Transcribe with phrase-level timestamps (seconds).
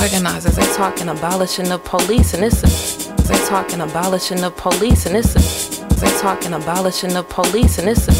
[0.00, 3.22] Organizers, they talking abolishing the police, and it's a.
[3.28, 5.94] They talking abolishing the police, and it's a.
[6.00, 8.12] They talking abolishing the police, and it's a.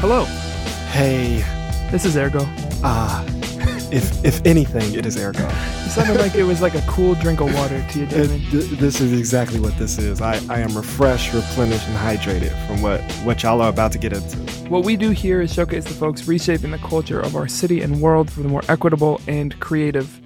[0.00, 0.24] Hello,
[0.92, 1.38] Hey,
[1.90, 2.46] this is AirGo.
[2.84, 3.24] ah,
[3.90, 5.48] if if anything, it is AirGo.
[5.86, 8.40] It sounded like it was like a cool drink of water to you, It- Damon.
[8.50, 10.20] th- this is exactly what this is.
[10.20, 14.12] I, I am refreshed, replenished, and hydrated from what what y'all are about to get
[14.12, 14.36] into.
[14.68, 18.00] What we do here is showcase the folks reshaping the culture of our city and
[18.00, 20.20] world for the more equitable and creative.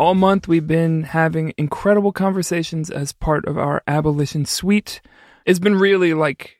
[0.00, 5.00] All month, we've been having incredible conversations as part of our abolition suite.
[5.46, 6.56] It's been really like,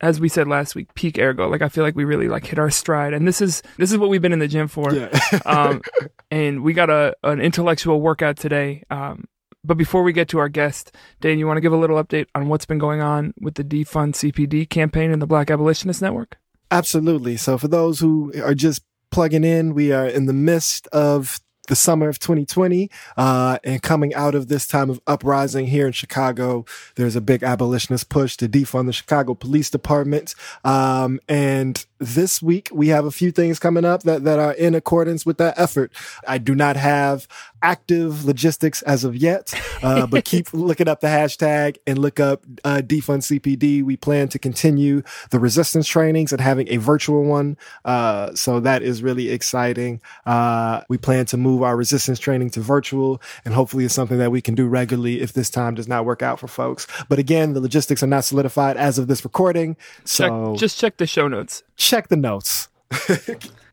[0.00, 1.50] as we said last week, peak AirGo.
[1.50, 3.98] Like I feel like we really like hit our stride, and this is this is
[3.98, 4.94] what we've been in the gym for.
[4.94, 5.10] Yeah.
[5.44, 5.82] um,
[6.30, 8.82] and we got a an intellectual workout today.
[8.88, 9.26] Um,
[9.64, 12.26] but before we get to our guest, Dan, you want to give a little update
[12.34, 16.36] on what's been going on with the defund CPD campaign and the Black Abolitionist Network?
[16.70, 17.36] Absolutely.
[17.36, 21.76] So for those who are just plugging in, we are in the midst of the
[21.76, 26.64] summer of 2020 uh, and coming out of this time of uprising here in Chicago.
[26.96, 30.34] There's a big abolitionist push to defund the Chicago Police Department.
[30.64, 34.74] Um, and this week we have a few things coming up that, that are in
[34.74, 35.92] accordance with that effort.
[36.26, 37.26] I do not have
[37.62, 42.44] active logistics as of yet, uh, but keep looking up the hashtag and look up
[42.64, 43.82] uh, defund CPD.
[43.82, 47.56] We plan to continue the resistance trainings and having a virtual one.
[47.84, 50.00] Uh, so that is really exciting.
[50.26, 54.30] Uh, we plan to move our resistance training to virtual and hopefully it's something that
[54.30, 56.86] we can do regularly if this time does not work out for folks.
[57.08, 59.76] But again, the logistics are not solidified as of this recording.
[60.04, 61.62] Check, So just check the show notes.
[61.76, 62.68] check the notes.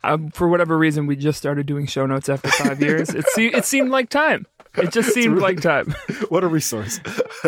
[0.04, 3.10] Um, for whatever reason, we just started doing show notes after five years.
[3.10, 4.48] It, se- it seemed like time.
[4.76, 5.94] It just seemed like time.
[6.30, 7.00] what a resource.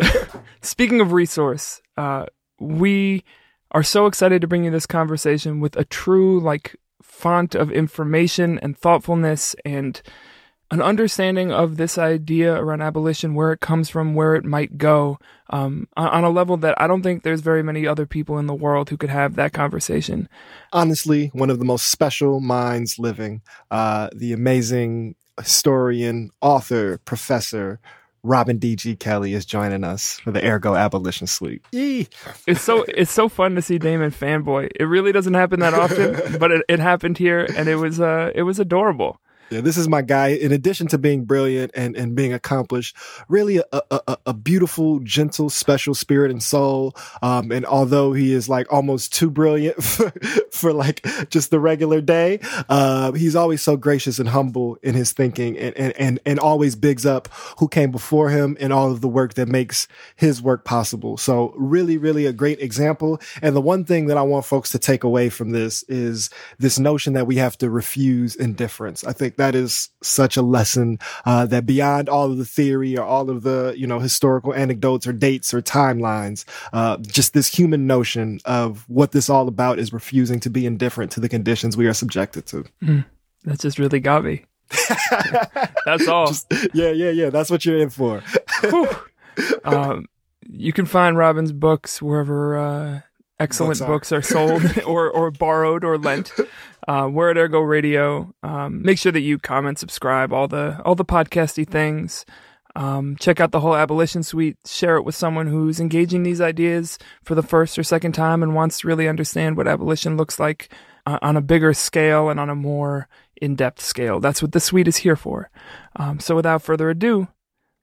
[0.62, 2.26] Speaking of resource, uh,
[2.60, 3.24] we
[3.72, 8.60] are so excited to bring you this conversation with a true like font of information
[8.60, 10.02] and thoughtfulness and
[10.72, 15.20] an understanding of this idea around abolition, where it comes from, where it might go,
[15.50, 18.48] um, on on a level that I don't think there's very many other people in
[18.48, 20.28] the world who could have that conversation.
[20.72, 23.42] honestly one of the most special minds living.
[23.70, 27.80] Uh, the amazing historian, author, professor
[28.24, 28.96] Robin D.G.
[28.96, 31.62] Kelley is joining us for the AirGo Abolition Suite.
[31.74, 32.08] Yee.
[32.48, 34.72] It's so it's so fun to see Damon fanboy.
[34.80, 38.32] It really doesn't happen that often, but it, it happened here, and it was uh
[38.34, 39.20] it was adorable.
[39.50, 40.30] Yeah, this is my guy.
[40.30, 42.96] In addition to being brilliant and, and being accomplished,
[43.28, 46.96] really a, a, a- beautiful, gentle, special spirit and soul.
[47.22, 50.12] Um, and although he is like almost too brilliant for,
[50.52, 55.12] for like just the regular day, uh, he's always so gracious and humble in his
[55.12, 57.28] thinking and, and, and, and always bigs up
[57.60, 61.16] who came before him and all of the work that makes his work possible.
[61.18, 63.22] So really, really a great example.
[63.42, 66.80] And the one thing that I want folks to take away from this is this
[66.80, 69.04] notion that we have to refuse indifference.
[69.04, 73.04] I think that is such a lesson uh, that beyond all of the theory or
[73.04, 77.88] all of the you know historical anecdotes or dates or timelines, uh, just this human
[77.88, 81.88] notion of what this all about is refusing to be indifferent to the conditions we
[81.88, 82.66] are subjected to.
[83.44, 84.46] That just really got me.
[85.86, 86.28] That's all.
[86.28, 87.30] Just- yeah, yeah, yeah.
[87.30, 88.22] That's what you're in for.
[89.64, 90.06] Um,
[90.48, 93.00] you can find Robin's books wherever uh,
[93.40, 94.18] excellent Books books are.
[94.18, 96.32] are, sold or, or borrowed or lent.
[96.88, 98.34] Uh, we're at AirGo Radio.
[98.44, 102.26] Um, make sure that you comment, subscribe, all the all the podcasty things.
[102.76, 104.58] Um, check out the whole abolition suite.
[104.66, 108.56] Share it with someone who's engaging these ideas for the first or second time and
[108.56, 110.74] wants to really understand what abolition looks like
[111.06, 113.08] uh, on a bigger scale and on a more
[113.42, 114.20] in-depth scale.
[114.20, 115.52] That's what the suite is here for.
[115.98, 117.28] Um, so without further ado,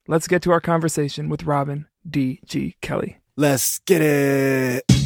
[0.08, 2.40] let's get to our conversation with Robin D.
[2.44, 2.76] G.
[2.80, 3.18] Kelley.
[3.36, 4.99] Let's get it.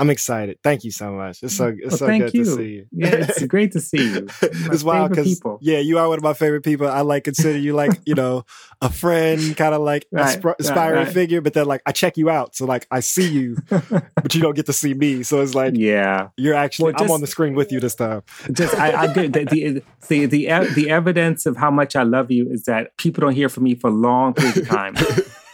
[0.00, 0.58] I'm excited.
[0.64, 1.42] Thank you so much.
[1.42, 2.44] It's so it's Well, so thank good you.
[2.44, 2.86] to see you.
[2.90, 4.28] Yeah, it's great to see you.
[4.72, 5.58] It's wild because people.
[5.60, 6.88] yeah, you are one of my favorite people.
[6.88, 8.44] I like consider you like you know
[8.80, 11.12] a friend, kind of like Right, right, aspiring right.
[11.12, 11.40] figure.
[11.42, 14.56] But then like I check you out, so like I see you, but you don't
[14.56, 15.22] get to see me.
[15.22, 18.22] So it's like yeah, you're actually Well, I'm on the screen with you this time.
[18.52, 22.30] just I, I get the the the the, the evidence of how much I love
[22.30, 24.94] you is that people don't hear from me for long periods of time,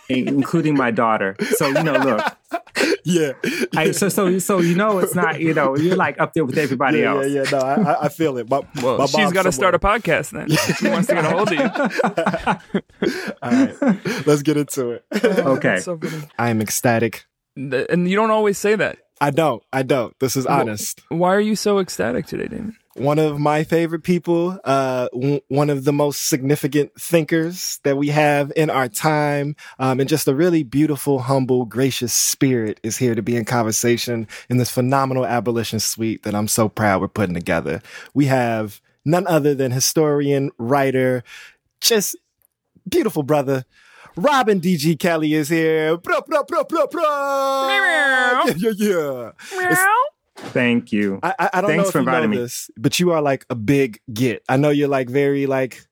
[0.08, 1.36] including my daughter.
[1.56, 2.22] So you know, look,
[3.04, 3.32] Yeah,
[3.76, 6.58] I, so so so you know, it's not you know, you're like up there with
[6.58, 7.28] everybody yeah, else.
[7.28, 7.50] yeah, yeah.
[7.50, 8.48] No, I, I- I feel it.
[8.50, 10.48] My, Well, my she's mom's got to start a podcast then.
[10.76, 13.12] She wants to get a hold of you.
[13.42, 15.04] All right, let's get into it.
[15.24, 15.78] Okay.
[15.78, 16.00] So.
[16.38, 17.26] I am ecstatic.
[17.56, 18.98] And you don't always say that.
[19.20, 19.62] I don't.
[19.72, 20.14] I don't.
[20.18, 21.00] This is honest.
[21.08, 22.76] Why are you so ecstatic today, Damon?
[22.96, 28.08] One of my favorite people, uh, w- one of the most significant thinkers that we
[28.08, 33.14] have in our time, um, and just a really beautiful, humble, gracious spirit is here
[33.14, 37.34] to be in conversation in this phenomenal abolition suite that I'm so proud we're putting
[37.34, 37.82] together.
[38.14, 41.22] We have none other than historian, writer,
[41.82, 42.16] just
[42.88, 43.66] beautiful brother.
[44.16, 45.98] Robin DG Kelley is here.
[45.98, 47.02] Bro, bro, bro, bro, bro.
[48.46, 49.30] Yeah, yeah, yeah.
[49.70, 49.84] It's-
[50.36, 51.18] Thank you.
[51.22, 52.36] I, I, I don't Thanks know if for you know me.
[52.36, 54.42] this, but you are like a big get.
[54.48, 55.86] I know you're like very like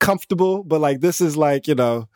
[0.00, 2.08] comfortable, but like this is like you know,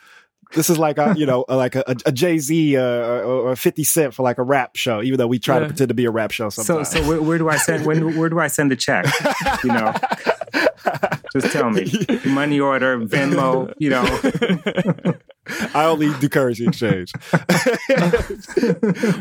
[0.55, 3.83] this is like a you know like a, a Jay Z uh, or, or Fifty
[3.85, 5.03] Cent for like a rap show.
[5.03, 6.91] Even though we try to pretend to be a rap show So, sometimes.
[6.91, 7.85] so where, where do I send?
[7.85, 9.05] When, where do I send the check?
[9.65, 9.93] You know,
[11.33, 11.91] just tell me.
[12.27, 13.73] Money order, Venmo.
[13.79, 15.15] You know,
[15.75, 17.13] I only do currency exchange,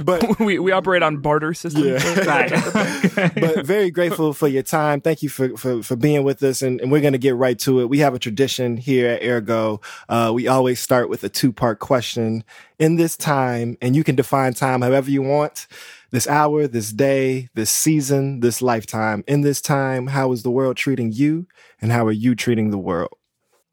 [0.03, 1.83] but we we operate on barter system.
[1.83, 2.19] Yeah.
[2.25, 2.49] right.
[3.35, 5.01] but very grateful for your time.
[5.01, 7.59] Thank you for for, for being with us, and, and we're going to get right
[7.59, 7.89] to it.
[7.89, 9.83] We have a tradition here at AirGo.
[10.09, 12.43] Uh, we always start with a two part question.
[12.77, 15.67] In this time, and you can define time however you want.
[16.11, 19.23] This hour, this day, this season, this lifetime.
[19.27, 21.47] In this time, how is the world treating you,
[21.81, 23.17] and how are you treating the world?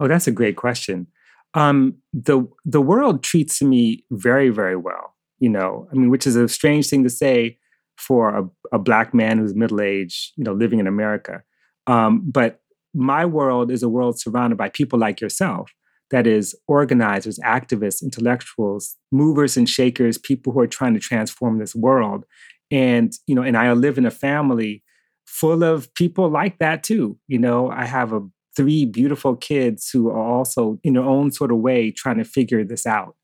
[0.01, 1.07] Oh, that's a great question.
[1.55, 5.15] Um, the the world treats me very, very well.
[5.39, 7.59] You know, I mean, which is a strange thing to say
[7.97, 11.43] for a, a black man who's middle aged, you know, living in America.
[11.87, 12.61] Um, but
[12.95, 15.73] my world is a world surrounded by people like yourself.
[16.11, 21.75] That is, organizers, activists, intellectuals, movers and shakers, people who are trying to transform this
[21.75, 22.25] world.
[22.71, 24.83] And you know, and I live in a family
[25.27, 27.19] full of people like that too.
[27.29, 28.21] You know, I have a
[28.57, 32.65] three beautiful kids who are also in their own sort of way trying to figure
[32.65, 33.17] this out.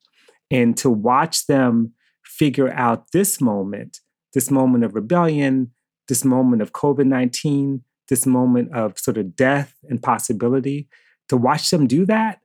[0.50, 1.92] And to watch them
[2.24, 3.98] figure out this moment,
[4.32, 5.72] this moment of rebellion,
[6.08, 10.88] this moment of COVID 19, this moment of sort of death and possibility,
[11.28, 12.40] to watch them do that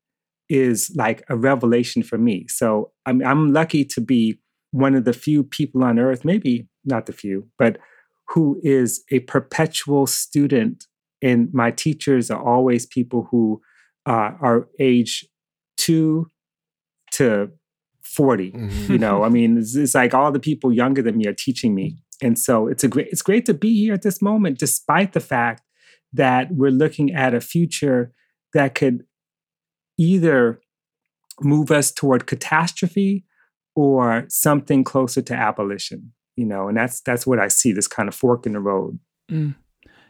[0.50, 2.48] is like a revelation for me.
[2.50, 4.40] So I'm, I'm lucky to be
[4.72, 7.78] one of the few people on earth, maybe not the few, but
[8.30, 10.88] who is a perpetual student
[11.24, 13.62] and my teachers are always people who
[14.06, 15.26] uh, are age
[15.78, 16.30] two
[17.12, 17.50] to
[18.04, 18.54] 40
[18.90, 19.24] you know?
[19.24, 21.98] I mean it's, it's like all the people younger than me are teaching me.
[22.22, 25.20] And so it's a great it's great to be here at this moment despite the
[25.20, 25.64] fact
[26.12, 28.12] that we're looking at a future
[28.54, 29.04] that could
[29.98, 30.60] either
[31.42, 33.26] move us toward catastrophe
[33.76, 36.68] or something closer to abolition you know?
[36.68, 39.00] And that's that's what i see this kind of fork in the road.
[39.32, 39.56] Mm.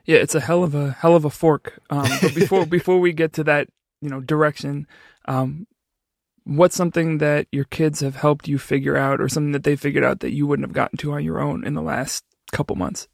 [0.05, 1.79] Yeah, it's a hell of a hell of a fork.
[1.89, 3.69] Um, but before before we get to that,
[4.01, 4.87] you know, direction,
[5.25, 5.67] um,
[6.43, 10.03] what's something that your kids have helped you figure out, or something that they figured
[10.03, 13.07] out that you wouldn't have gotten to on your own in the last couple months?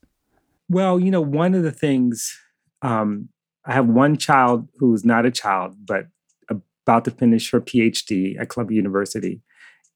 [0.68, 2.36] Well, you know, one of the things
[2.82, 3.30] um,
[3.66, 6.06] I have one child who's not a child, but
[6.50, 9.42] about to finish her PhD at Columbia University,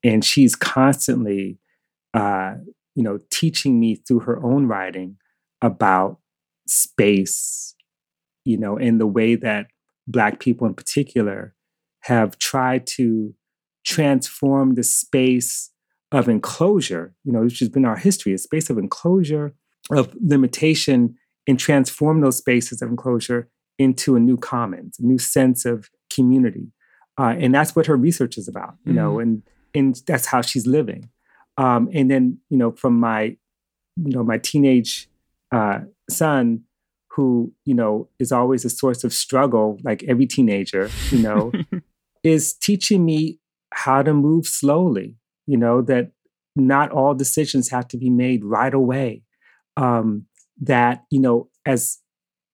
[0.04, 1.58] and she's constantly,
[2.14, 2.56] uh,
[2.94, 5.18] you know, teaching me through her own writing
[5.62, 6.20] about
[6.68, 7.76] space,
[8.46, 9.68] you know, in the way that
[10.08, 11.56] Black people in particular
[12.02, 13.34] have tried to
[13.86, 15.72] transform the space
[16.12, 19.54] of enclosure, you know, which has been our history, a space of enclosure,
[19.92, 21.16] of limitation,
[21.48, 23.50] and transform those spaces of enclosure
[23.80, 26.72] into a new commons, a new sense of community.
[27.18, 29.44] Uh, and that's what her research is about, you know, and
[29.76, 31.10] and that's how she's living.
[31.58, 33.38] Um, and then, you know, from my,
[33.98, 35.08] you know, my teenage
[35.52, 35.80] uh,
[36.10, 36.64] son,
[37.12, 41.52] who you know is always a source of struggle, like every teenager, you know,
[42.24, 43.40] is teaching me
[43.74, 45.16] how to move slowly.
[45.46, 46.12] You know that
[46.56, 49.24] not all decisions have to be made right away.
[49.76, 50.26] Um,
[50.62, 52.00] that you know, as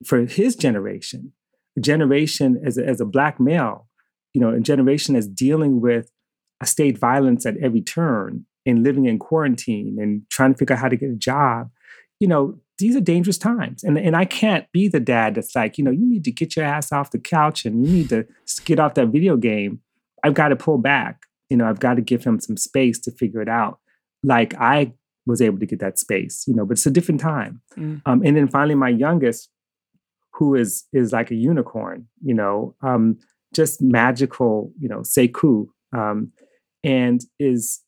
[0.06, 1.34] for his generation,
[1.78, 3.88] a generation as a, as a black male,
[4.34, 6.12] you know, a generation that's dealing with
[6.62, 10.82] a state violence at every turn and living in quarantine and trying to figure out
[10.82, 11.70] how to get a job.
[12.20, 13.84] You know, these are dangerous times.
[13.84, 16.56] And, and I can't be the dad that's like, you know, you need to get
[16.56, 18.26] your ass off the couch and you need to
[18.66, 19.82] get off that video game.
[20.24, 21.26] I've got to pull back.
[21.50, 23.80] You know, I've got to give him some space to figure it out.
[24.24, 24.94] Like I
[25.26, 27.62] was able to get that space, you know, but it's a different time.
[27.78, 28.02] Mm.
[28.06, 29.50] Um, and then finally, my youngest,
[30.34, 33.18] who is is like a unicorn, you know, um,
[33.54, 36.32] just magical, you know, Sekou, um,
[36.84, 37.82] and is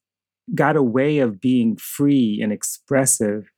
[0.54, 3.50] got a way of being free and expressive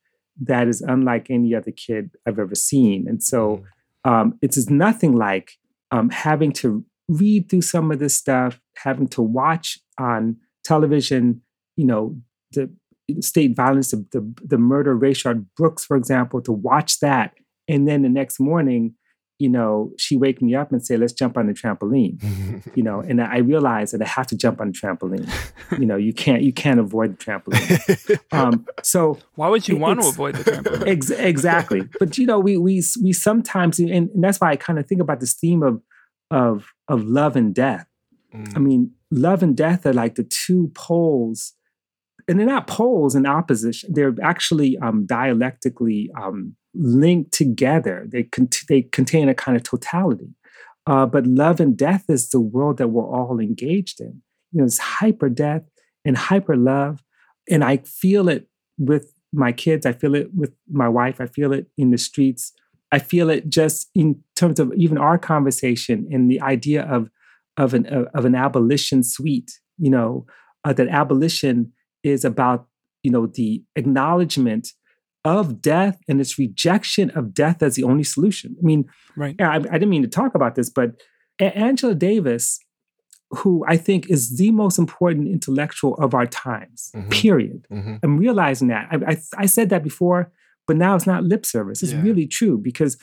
[0.42, 3.06] that is unlike any other kid I've ever seen.
[3.08, 3.64] And so
[4.04, 5.52] um, it is nothing like
[5.90, 11.40] um, having to read through some of this stuff, having to watch on television,
[11.76, 12.16] you know,
[12.52, 12.70] the
[13.20, 17.34] state violence, the, the, the murder of Rayshard Brooks, for example, to watch that
[17.68, 18.94] And then the next morning,
[19.38, 22.22] you know, she wake me up and say, let's jump on the trampoline,
[22.76, 25.28] you know, and I realize that I have to jump on the trampoline.
[25.78, 28.20] you know, you can't, you can't avoid the trampoline.
[28.32, 30.86] Um, so why would you want to avoid the trampoline?
[30.86, 31.88] Ex- exactly.
[31.98, 35.00] But, you know, we, we, we sometimes, and, and that's why I kind of think
[35.00, 35.82] about this theme of,
[36.30, 37.86] of, of love and death.
[38.32, 38.56] Mm.
[38.56, 41.54] I mean, love and death are like the two poles
[42.28, 43.90] and they're not poles in opposition.
[43.92, 48.06] They're actually um, dialectically um, linked together.
[48.08, 48.28] They,
[48.68, 50.34] they contain a kind of totality.
[50.86, 54.22] Uh, but love and death is the world that we're all engaged in.
[54.52, 55.62] You know, it's hyper death
[56.04, 57.02] and hyper love.
[57.48, 59.86] And I feel it with my kids.
[59.86, 61.20] I feel it with my wife.
[61.20, 62.52] I feel it in the streets.
[62.92, 67.10] I feel it just in terms of even our conversation and the idea of
[67.56, 69.58] of an of an abolition suite.
[69.78, 70.26] You know,
[70.64, 72.68] uh, that abolition is about
[73.02, 74.72] you know the acknowledgement
[75.24, 78.56] of death and its rejection of death as the only solution.
[78.58, 78.84] I mean,
[79.16, 79.34] right.
[79.40, 81.00] I, I didn't mean to talk about this, but
[81.40, 82.60] Angela Davis,
[83.30, 87.08] who I think is the most important intellectual of our times, mm-hmm.
[87.08, 87.66] period.
[87.72, 87.96] Mm-hmm.
[88.02, 88.88] I'm realizing that.
[88.90, 90.30] I, I, I, said that before,
[90.66, 91.82] but now it's not lip service.
[91.82, 92.02] It's yeah.
[92.02, 92.98] really true because,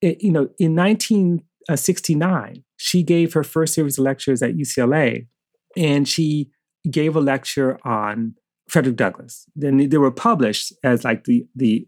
[0.00, 5.28] it, you know, in 1969, she gave her first series of lectures at UCLA,
[5.76, 6.50] and she
[6.90, 8.34] gave a lecture on
[8.68, 9.46] Frederick Douglass.
[9.54, 11.86] Then they were published as like the the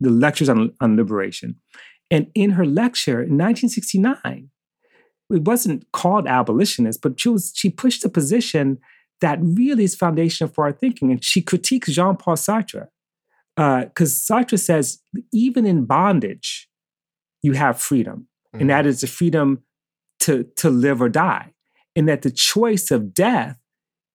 [0.00, 1.56] the lectures on, on liberation.
[2.10, 4.50] And in her lecture in 1969,
[5.30, 8.78] it wasn't called abolitionist, but she was she pushed a position
[9.22, 11.10] that really is foundational for our thinking.
[11.10, 12.88] And she critiques Jean-Paul Sartre.
[13.56, 14.98] Because uh, Sartre says,
[15.32, 16.68] even in bondage,
[17.40, 18.26] you have freedom.
[18.48, 18.60] Mm-hmm.
[18.60, 19.62] And that is the freedom
[20.20, 21.52] to, to live or die.
[21.94, 23.58] And that the choice of death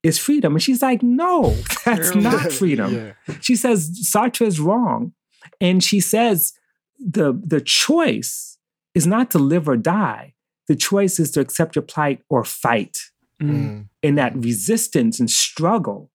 [0.04, 0.54] is freedom.
[0.54, 2.94] And she's like, no, that's not freedom.
[3.28, 3.36] yeah.
[3.42, 5.14] She says Sartre is wrong.
[5.62, 6.54] And she says
[7.00, 8.58] the, the choice
[8.94, 10.34] is not to live or die.
[10.68, 13.00] The choice is to accept your plight or fight.
[13.42, 13.88] Mm.
[14.04, 16.12] And that resistance and struggle,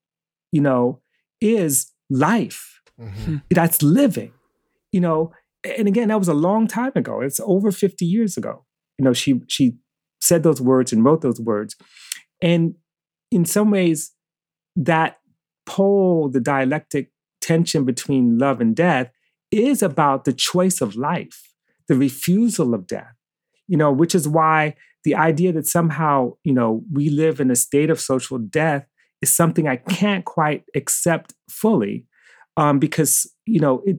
[0.50, 1.00] you know,
[1.40, 2.80] is life.
[3.00, 3.24] Mm-hmm.
[3.24, 3.36] Hmm.
[3.50, 4.32] That's living,
[4.90, 5.32] you know.
[5.64, 7.20] And again, that was a long time ago.
[7.20, 8.64] It's over 50 years ago.
[8.98, 9.76] You know, she she
[10.20, 11.76] said those words and wrote those words.
[12.40, 12.74] And
[13.32, 14.12] in some ways,
[14.76, 15.18] that
[15.66, 17.10] pole, the dialectic
[17.40, 19.10] tension between love and death,
[19.50, 21.54] is about the choice of life,
[21.88, 23.14] the refusal of death,
[23.68, 24.74] you know, which is why
[25.04, 28.86] the idea that somehow, you know, we live in a state of social death
[29.20, 32.06] is something I can't quite accept fully
[32.56, 33.98] um, because, you know, it,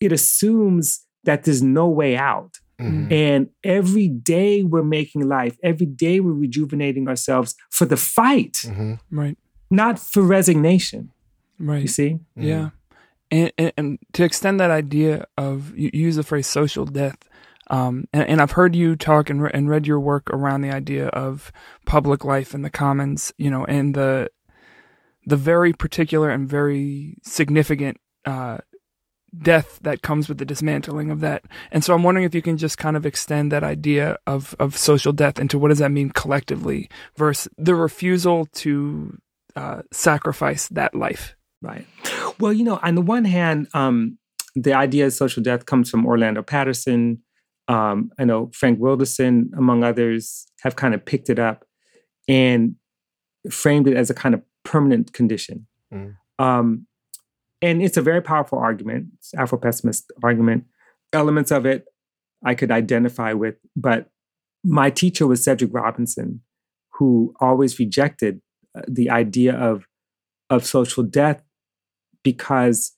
[0.00, 2.56] it assumes that there's no way out.
[2.80, 3.12] Mm-hmm.
[3.12, 8.94] And every day we're making life, every day we're rejuvenating ourselves for the fight, mm-hmm.
[9.10, 9.38] right?
[9.70, 11.10] Not for resignation,
[11.58, 11.82] right?
[11.82, 12.42] You see, mm-hmm.
[12.42, 12.70] yeah.
[13.30, 17.16] And, and, and, to extend that idea of you use the phrase social death,
[17.70, 20.70] um, and, and, I've heard you talk and, re- and read your work around the
[20.70, 21.50] idea of
[21.86, 24.30] public life in the commons, you know, and the
[25.26, 28.58] the very particular and very significant uh,
[29.38, 31.44] death that comes with the dismantling of that.
[31.70, 34.76] And so I'm wondering if you can just kind of extend that idea of, of
[34.76, 39.18] social death into what does that mean collectively versus the refusal to
[39.56, 41.36] uh, sacrifice that life.
[41.62, 41.86] Right.
[42.38, 44.18] Well, you know, on the one hand, um,
[44.54, 47.22] the idea of social death comes from Orlando Patterson.
[47.68, 51.64] Um, I know Frank Wilderson, among others, have kind of picked it up
[52.28, 52.76] and
[53.50, 55.66] framed it as a kind of permanent condition.
[55.92, 56.16] Mm.
[56.38, 56.86] Um,
[57.64, 59.06] and it's a very powerful argument,
[59.36, 60.64] Afro pessimist argument.
[61.12, 61.86] Elements of it
[62.44, 64.10] I could identify with, but
[64.62, 66.40] my teacher was Cedric Robinson,
[66.94, 68.40] who always rejected
[68.76, 69.86] uh, the idea of,
[70.50, 71.42] of social death
[72.22, 72.92] because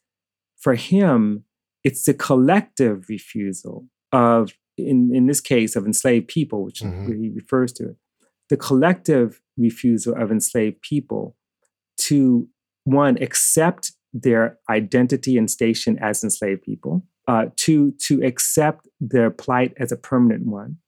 [0.57, 1.45] for him,
[1.85, 7.23] it's the collective refusal of, in, in this case, of enslaved people, which mm-hmm.
[7.23, 7.97] he refers to it,
[8.49, 11.37] the collective refusal of enslaved people
[11.99, 12.49] to
[12.85, 13.93] one, accept
[14.23, 19.97] their identity and station as enslaved people, uh, two, to accept their plight as a
[19.97, 20.79] permanent one,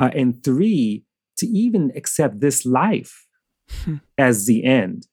[0.00, 1.04] uh, and three,
[1.36, 3.26] to even accept this life
[3.70, 3.96] hmm.
[4.18, 5.06] as the end.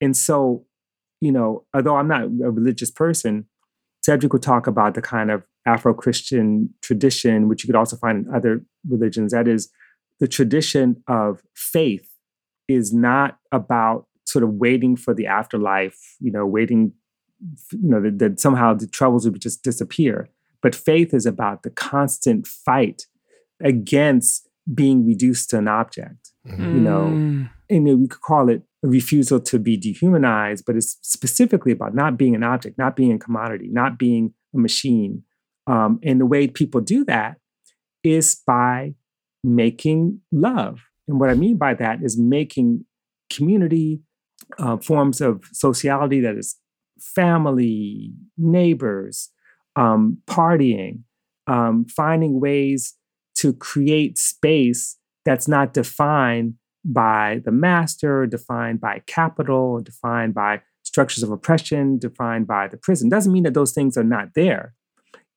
[0.00, 0.64] And so,
[1.20, 3.46] you know, although I'm not a religious person,
[4.04, 8.26] Cedric would talk about the kind of Afro Christian tradition, which you could also find
[8.26, 9.32] in other religions.
[9.32, 9.70] That is,
[10.18, 12.08] the tradition of faith
[12.68, 16.92] is not about sort of waiting for the afterlife, you know, waiting,
[17.72, 20.28] you know, that, that somehow the troubles would just disappear.
[20.60, 23.06] But faith is about the constant fight
[23.62, 26.74] against being reduced to an object, mm-hmm.
[26.74, 27.50] you know, mm.
[27.68, 32.16] and we could call it a refusal to be dehumanized, but it's specifically about not
[32.16, 35.24] being an object, not being a commodity, not being a machine,
[35.66, 37.36] Um, and the way people do that
[38.02, 38.94] is by
[39.44, 40.80] making love.
[41.06, 42.84] And what I mean by that is making
[43.30, 44.00] community
[44.58, 46.56] uh, forms of sociality that is
[47.00, 49.30] family, neighbors,
[49.76, 51.00] um, partying,
[51.46, 52.94] um, finding ways
[53.36, 56.54] to create space that's not defined
[56.84, 63.08] by the master, defined by capital, defined by structures of oppression, defined by the prison.
[63.08, 64.74] Doesn't mean that those things are not there.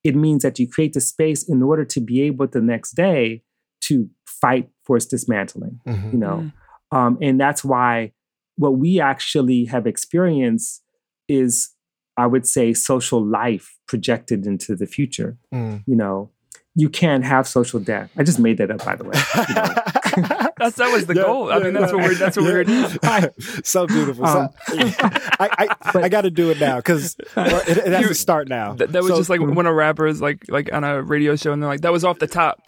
[0.02, 3.42] It means that you create the space in order to be able the next day
[3.82, 5.80] to fight for its dismantling.
[5.86, 6.10] Mm-hmm.
[6.10, 6.96] You know, mm-hmm.
[6.96, 8.12] um, and that's why
[8.56, 10.82] what we actually have experienced
[11.28, 11.70] is,
[12.16, 15.38] I would say, social life projected into the future.
[15.54, 15.84] Mm.
[15.86, 16.30] You know,
[16.78, 18.10] you can't have social death.
[18.18, 19.14] I just made that up, by the way.
[19.48, 20.50] You know?
[20.58, 21.50] that's that was the yeah, goal.
[21.50, 22.52] I mean, that's what we're that's what yeah.
[22.52, 23.62] we're doing.
[23.64, 24.26] so beautiful.
[24.26, 28.02] Um, so, I I, but, I got to do it now because it, it, has
[28.02, 28.74] you, to start now.
[28.74, 31.34] Th- that was so, just like when a rapper is like like on a radio
[31.34, 32.62] show and they're like, "That was off the top."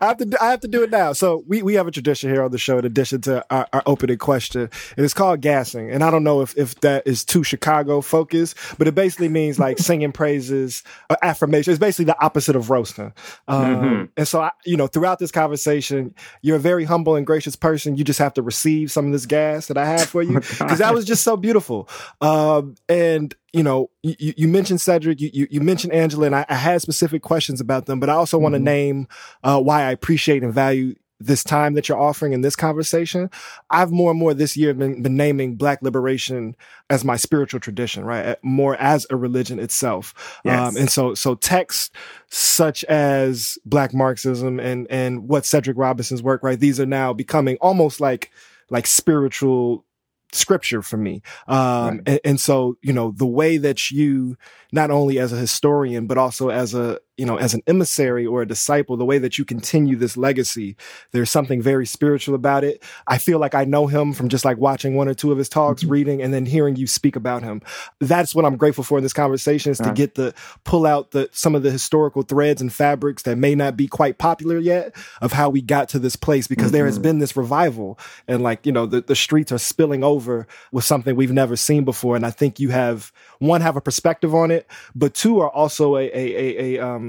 [0.00, 1.14] I have to I have to do it now.
[1.14, 3.82] So we we have a tradition here on the show in addition to our, our
[3.86, 4.62] opening question,
[4.96, 5.90] and it's called gassing.
[5.90, 9.58] And I don't know if if that is too Chicago focused, but it basically means
[9.58, 11.16] like singing praises, uh,
[11.56, 13.12] affirmation it's basically the opposite of roasting.
[13.48, 14.04] Um, mm-hmm.
[14.16, 17.96] And so, I, you know, throughout this conversation, you're a very humble and gracious person.
[17.96, 20.60] You just have to receive some of this gas that I have for you because
[20.60, 21.88] oh, that was just so beautiful.
[22.20, 26.44] Um, and you know, you, you mentioned Cedric, you, you, you mentioned Angela, and I,
[26.48, 28.42] I, had specific questions about them, but I also mm-hmm.
[28.42, 29.08] want to name
[29.42, 33.30] uh, why I appreciate and value this time that you're offering in this conversation,
[33.70, 36.54] I've more and more this year been, been naming Black liberation
[36.90, 38.36] as my spiritual tradition, right?
[38.42, 40.14] More as a religion itself.
[40.44, 40.68] Um, yes.
[40.68, 41.90] Um, and so, so texts
[42.28, 46.60] such as Black Marxism and, and what Cedric Robinson's work, right?
[46.60, 48.30] These are now becoming almost like,
[48.68, 49.84] like spiritual
[50.32, 51.22] scripture for me.
[51.48, 52.00] Um, right.
[52.06, 54.36] and, and, so, you know, the way that you,
[54.72, 58.42] not only as a historian, but also as a, you know, as an emissary or
[58.42, 60.76] a disciple, the way that you continue this legacy,
[61.12, 62.82] there's something very spiritual about it.
[63.06, 65.48] I feel like I know him from just like watching one or two of his
[65.48, 65.92] talks, mm-hmm.
[65.92, 67.62] reading, and then hearing you speak about him.
[68.00, 71.28] That's what I'm grateful for in this conversation is to get the pull out the
[71.32, 75.32] some of the historical threads and fabrics that may not be quite popular yet of
[75.32, 76.72] how we got to this place because mm-hmm.
[76.72, 77.02] there has mm-hmm.
[77.02, 77.98] been this revival
[78.28, 81.84] and like, you know, the, the streets are spilling over with something we've never seen
[81.84, 82.16] before.
[82.16, 85.96] And I think you have one, have a perspective on it, but two are also
[85.96, 87.05] a, a, a, a um,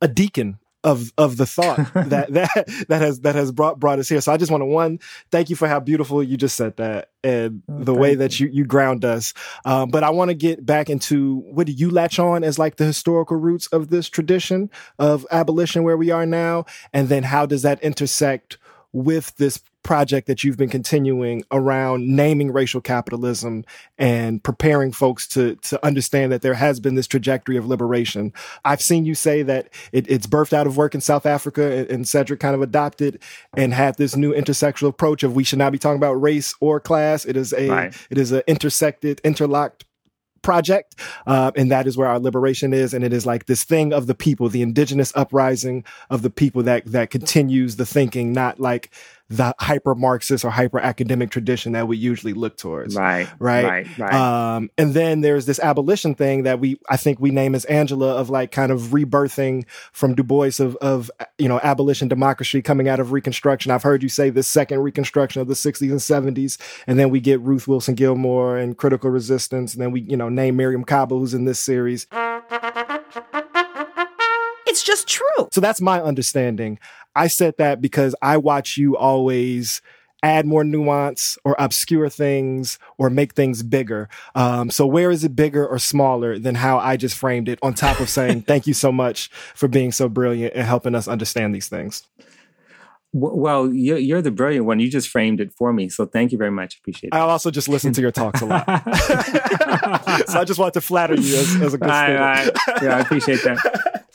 [0.00, 4.08] a deacon of of the thought that that that has that has brought brought us
[4.08, 4.20] here.
[4.20, 4.98] So I just want to one
[5.30, 8.48] thank you for how beautiful you just said that and oh, the way that you
[8.48, 9.32] you ground us.
[9.64, 12.76] Um, but I want to get back into what do you latch on as like
[12.76, 17.46] the historical roots of this tradition of abolition where we are now, and then how
[17.46, 18.58] does that intersect
[18.92, 23.64] with this project that you've been continuing around naming racial capitalism
[23.98, 28.32] and preparing folks to to understand that there has been this trajectory of liberation.
[28.64, 31.90] I've seen you say that it, it's birthed out of work in South Africa, and,
[31.90, 33.20] and Cedric kind of adopted
[33.56, 36.80] and had this new intersectional approach of we should not be talking about race or
[36.80, 37.24] class.
[37.24, 38.06] It is a right.
[38.10, 39.84] it is an intersected, interlocked
[40.42, 40.96] project.
[41.26, 42.92] Uh, and that is where our liberation is.
[42.92, 46.62] And it is like this thing of the people, the indigenous uprising of the people
[46.64, 48.90] that, that continues the thinking, not like
[49.32, 52.94] the hyper Marxist or hyper academic tradition that we usually look towards.
[52.94, 53.28] Right.
[53.38, 53.64] Right.
[53.64, 53.98] Right.
[53.98, 54.14] right.
[54.14, 58.14] Um, and then there's this abolition thing that we, I think we name as Angela
[58.14, 62.88] of like kind of rebirthing from Du Bois of, of, you know, abolition democracy coming
[62.88, 63.72] out of Reconstruction.
[63.72, 66.58] I've heard you say the second Reconstruction of the 60s and 70s.
[66.86, 69.72] And then we get Ruth Wilson Gilmore and critical resistance.
[69.72, 72.06] And then we, you know, name Mariame Kaba, who's in this series.
[74.82, 75.48] It's just true.
[75.52, 76.80] So that's my understanding.
[77.14, 79.80] I said that because I watch you always
[80.24, 84.08] add more nuance or obscure things or make things bigger.
[84.34, 87.74] Um, so where is it bigger or smaller than how I just framed it on
[87.74, 91.54] top of saying, thank you so much for being so brilliant and helping us understand
[91.54, 92.02] these things?
[93.14, 94.80] Well, you're the brilliant one.
[94.80, 95.90] You just framed it for me.
[95.90, 96.78] So thank you very much.
[96.78, 97.14] Appreciate it.
[97.14, 98.64] I also just listen to your talks a lot.
[100.26, 102.58] so I just want to flatter you as, as a good student.
[102.82, 103.58] Yeah, I appreciate that.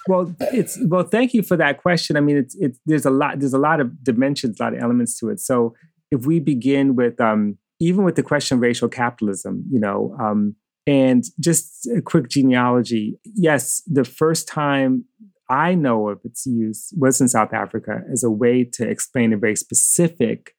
[0.07, 1.03] Well, it's well.
[1.03, 2.17] Thank you for that question.
[2.17, 4.79] I mean, it's it's there's a lot there's a lot of dimensions, a lot of
[4.81, 5.39] elements to it.
[5.39, 5.73] So
[6.11, 10.55] if we begin with um, even with the question of racial capitalism, you know, um,
[10.85, 13.19] and just a quick genealogy.
[13.35, 15.05] Yes, the first time
[15.49, 19.37] I know of its use was in South Africa as a way to explain a
[19.37, 20.53] very specific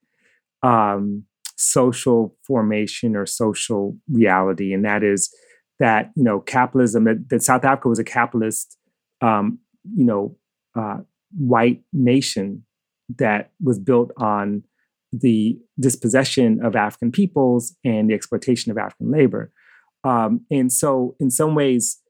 [0.62, 1.24] um,
[1.56, 5.34] social formation or social reality, and that is
[5.80, 7.04] that you know capitalism.
[7.04, 8.77] That, that South Africa was a capitalist
[9.20, 9.58] um,
[9.94, 10.36] you know,
[10.78, 10.98] uh,
[11.36, 12.64] white nation
[13.16, 14.62] that was built on
[15.12, 19.50] the dispossession of African peoples and the exploitation of African labor.
[20.04, 22.00] Um, and so, in some ways,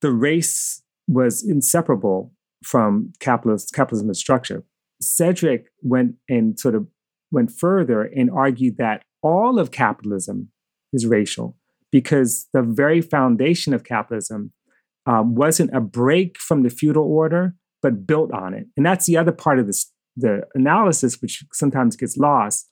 [0.00, 2.32] the race was inseparable
[2.64, 4.64] from capitalist capitalism as structure.
[5.00, 6.86] Cedric went and sort of
[7.30, 10.48] went further and argued that all of capitalism
[10.92, 11.56] is racial
[11.90, 14.52] because the very foundation of capitalism
[15.06, 18.66] um, wasn't a break from the feudal order, but built on it.
[18.76, 22.70] And that's the other part of this, the analysis, which sometimes gets lost.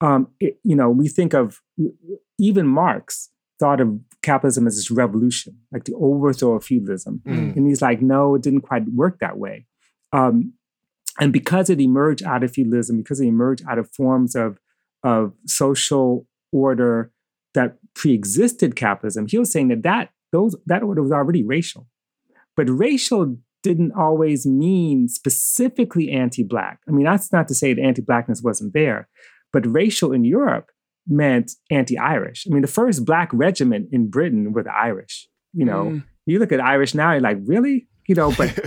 [0.00, 1.60] Um, it, you know, we think of
[2.38, 7.22] even Marx thought of capitalism as this revolution, like the overthrow of feudalism.
[7.24, 7.56] Mm.
[7.56, 9.66] And he's like, no, it didn't quite work that way.
[10.12, 10.54] Um,
[11.20, 14.58] and because it emerged out of feudalism, because it emerged out of forms of,
[15.02, 17.12] of social order
[17.54, 21.86] that pre-existed capitalism, he was saying that that those that order was already racial.
[22.56, 26.80] But racial didn't always mean specifically anti-black.
[26.88, 29.08] I mean, that's not to say that anti-blackness wasn't there,
[29.52, 30.70] but racial in Europe
[31.06, 32.46] meant anti-Irish.
[32.46, 35.28] I mean, the first black regiment in Britain were the Irish.
[35.52, 36.04] You know, mm.
[36.26, 37.86] you look at Irish now, you're like, really?
[38.08, 38.58] You know, but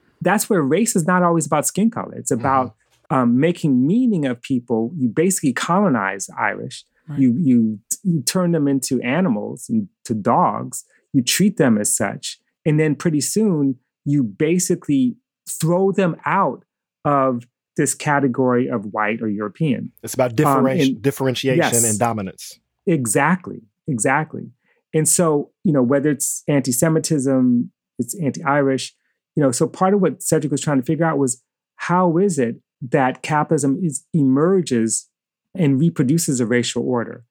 [0.20, 2.14] that's where race is not always about skin color.
[2.16, 2.68] It's about
[3.10, 3.14] mm-hmm.
[3.14, 4.92] um, making meaning of people.
[4.96, 6.84] You basically colonize Irish.
[7.08, 7.18] Right.
[7.18, 10.84] You, you you turn them into animals and to dogs.
[11.12, 15.16] You treat them as such, and then pretty soon you basically
[15.48, 16.64] throw them out
[17.04, 17.44] of
[17.76, 19.92] this category of white or European.
[20.02, 22.58] It's about differenti- um, and, differentiation yes, and dominance.
[22.86, 24.50] Exactly, exactly.
[24.92, 28.94] And so, you know, whether it's anti-Semitism, it's anti-Irish,
[29.36, 31.42] you know, so part of what Cedric was trying to figure out was
[31.76, 35.08] how is it that capitalism is emerges
[35.54, 37.24] and reproduces a racial order?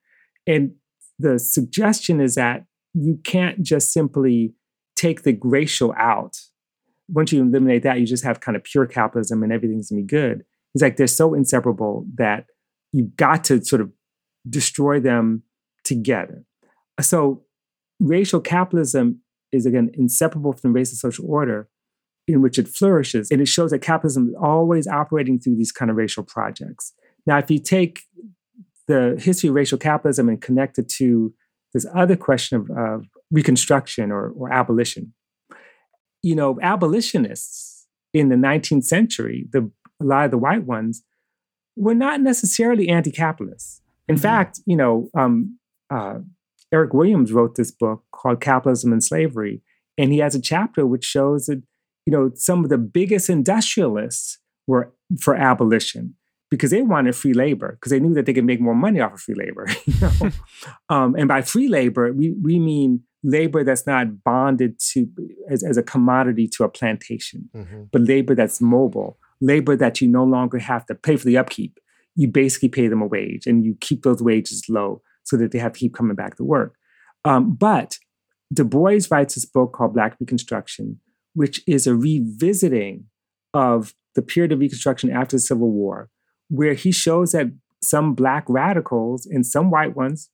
[0.48, 0.74] And
[1.18, 2.66] the suggestion is that
[3.00, 4.54] you can't just simply
[4.96, 6.38] take the racial out.
[7.08, 10.08] Once you eliminate that, you just have kind of pure capitalism and everything's gonna be
[10.08, 10.44] good.
[10.74, 12.46] It's like they're so inseparable that
[12.92, 13.92] you've got to sort of
[14.48, 15.44] destroy them
[15.84, 16.44] together.
[17.02, 17.44] So
[18.00, 21.70] racial capitalism is again inseparable from the racist social order
[22.28, 23.32] in which it flourishes.
[23.32, 26.94] And it shows that capitalism is always operating through these kind of racial projects.
[27.26, 28.02] Now, if you take
[28.88, 31.34] the history of racial capitalism and connect it to
[31.74, 35.14] this other question of, of reconstruction or, or abolition,
[36.24, 39.70] you know, abolitionists in the 19th century, the,
[40.02, 41.04] a lot of the white ones,
[41.76, 43.82] were not necessarily anti-capitalist.
[44.08, 44.22] In mm-hmm.
[44.22, 45.58] fact, you know, um,
[45.90, 46.20] uh,
[46.74, 49.62] Eric Williams wrote this book called Capitalism and Slavery,
[49.98, 51.62] and he has a chapter which shows that,
[52.06, 56.16] you know, some of the biggest industrialists were for abolition
[56.50, 59.14] because they wanted free labor because they knew that they could make more money off
[59.14, 59.68] of free labor.
[59.86, 60.32] You know?
[60.90, 65.08] um, and by free labor, we, we mean labor that's not bonded to
[65.50, 67.84] as, as a commodity to a plantation, mm-hmm.
[67.92, 71.80] but labor that's mobile, labor that you no longer have to pay for the upkeep.
[72.16, 75.60] You basically pay them a wage and you keep those wages low so that they
[75.60, 76.76] have to keep coming back to work.
[77.26, 77.98] Um, but
[78.52, 81.00] Du Bois writes this book called Black Reconstruction,
[81.34, 83.06] which is a revisiting
[83.54, 86.10] of the period of Reconstruction after the Civil War,
[86.50, 87.48] where he shows that
[87.82, 90.30] some black radicals and some white ones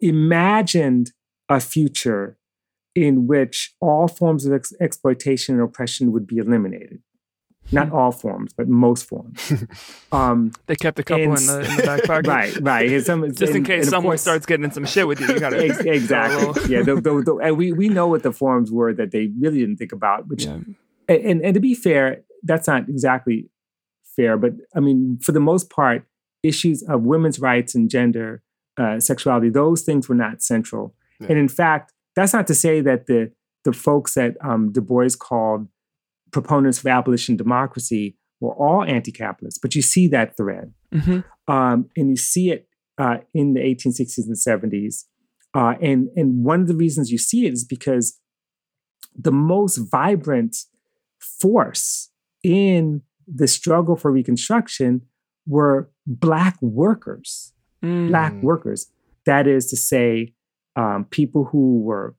[0.00, 1.12] imagined
[1.48, 2.38] a future
[2.94, 7.00] in which all forms of ex- exploitation and oppression would be eliminated.
[7.72, 9.52] Not all forms, but most forms.
[10.12, 12.56] Um, they kept a couple and, in, the, in the back pocket, right?
[12.60, 13.02] Right.
[13.02, 15.40] Some, Just in, in case someone course, starts getting in some shit with you, you
[15.40, 16.72] gotta ex- exactly.
[16.72, 19.58] yeah, the, the, the, and we we know what the forms were that they really
[19.58, 20.28] didn't think about.
[20.28, 20.58] Which, yeah.
[21.08, 23.48] and, and to be fair, that's not exactly
[24.16, 26.06] fair, but I mean, for the most part,
[26.42, 28.42] issues of women's rights and gender,
[28.78, 30.94] uh, sexuality, those things were not central.
[31.20, 31.28] Yeah.
[31.30, 33.32] And in fact, that's not to say that the
[33.64, 35.68] the folks that um, Du Bois called
[36.32, 41.20] proponents of abolition democracy were all anti-capitalist, but you see that thread, mm-hmm.
[41.52, 45.04] um, and you see it uh, in the 1860s and 70s.
[45.54, 48.18] Uh, and and one of the reasons you see it is because
[49.16, 50.56] the most vibrant
[51.18, 52.10] force
[52.42, 55.02] in the struggle for Reconstruction
[55.46, 58.08] were Black workers, mm.
[58.08, 58.86] Black workers.
[59.26, 60.34] That is to say,
[60.76, 62.14] um, people who were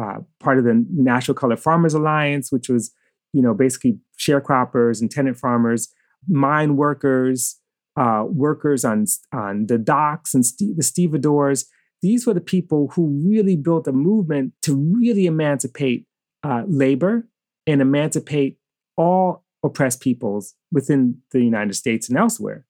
[0.00, 2.92] uh, part of the National Colored Farmers Alliance, which was,
[3.32, 5.92] you know, basically sharecroppers and tenant farmers,
[6.28, 7.60] mine workers,
[7.98, 11.66] uh, workers on on the docks and st- the stevedores.
[12.00, 16.06] These were the people who really built a movement to really emancipate
[16.44, 17.26] uh, labor
[17.66, 18.58] and emancipate
[18.96, 22.64] all oppressed peoples within the United States and elsewhere.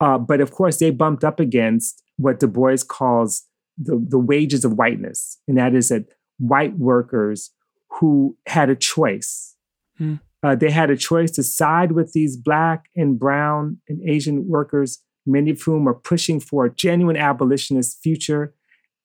[0.00, 3.44] Uh, but of course, they bumped up against what Du Bois calls
[3.76, 6.06] the, the wages of whiteness, and that is that
[6.38, 7.50] white workers
[7.98, 9.56] who had a choice.
[9.98, 10.20] Mm.
[10.42, 15.02] Uh, they had a choice to side with these black and brown and Asian workers,
[15.26, 18.54] many of whom are pushing for a genuine abolitionist future,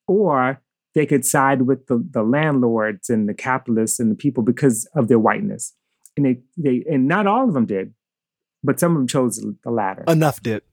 [0.08, 0.62] or
[0.93, 5.10] they could side with the, the landlords and the capitalists and the people because of
[5.10, 5.74] their whiteness.
[6.17, 7.93] And they, they and not all of them did,
[8.63, 10.04] but some of them chose the latter.
[10.08, 10.63] Enough did.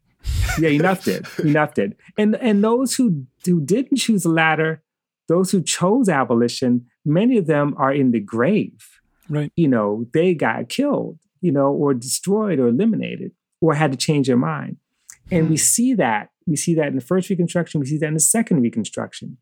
[0.59, 1.27] yeah, enough did.
[1.39, 1.97] Enough did.
[2.17, 4.83] And and those who who didn't choose the latter,
[5.29, 9.01] those who chose abolition, many of them are in the grave.
[9.29, 9.53] Right.
[9.57, 14.27] You know, they got killed, you know, or destroyed or eliminated, or had to change
[14.27, 14.77] their mind.
[15.31, 16.29] And we see that.
[16.47, 17.81] We see that in the first Reconstruction.
[17.81, 19.39] We see that in the second Reconstruction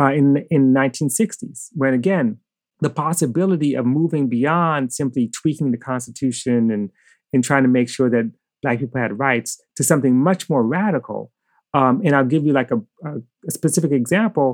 [0.00, 2.38] uh, in in 1960s, when again
[2.82, 6.90] the possibility of moving beyond simply tweaking the Constitution and
[7.32, 8.26] and trying to make sure that
[8.62, 11.32] Black people had rights to something much more radical.
[11.74, 13.10] Um, and I'll give you like a, a,
[13.48, 14.48] a specific example.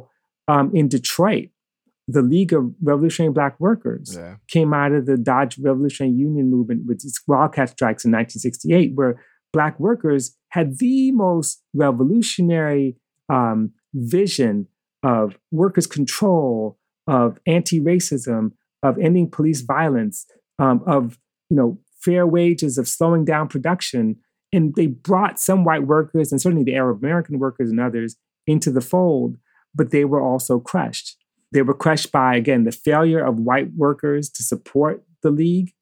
[0.46, 1.48] Um, in Detroit,
[2.06, 4.36] the League of Revolutionary Black Workers Yeah.
[4.54, 9.20] came out of the Dodge Revolutionary Union movement with these wildcat strikes in 1968, where
[9.52, 12.96] Black workers had the most revolutionary
[13.28, 14.66] um, vision
[15.02, 20.26] of workers' control, of anti-racism, of ending police violence,
[20.60, 21.18] um, of
[21.50, 24.16] you know fair wages, of slowing down production,
[24.52, 28.16] and they brought some white workers and certainly the Arab American workers and others
[28.46, 29.36] into the fold,
[29.74, 31.16] but they were also crushed.
[31.50, 35.72] They were crushed by again the failure of white workers to support the league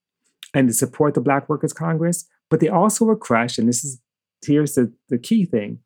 [0.54, 4.00] and to support the Black Workers Congress, but they also were crushed, and this is
[4.44, 5.80] here's the, the key thing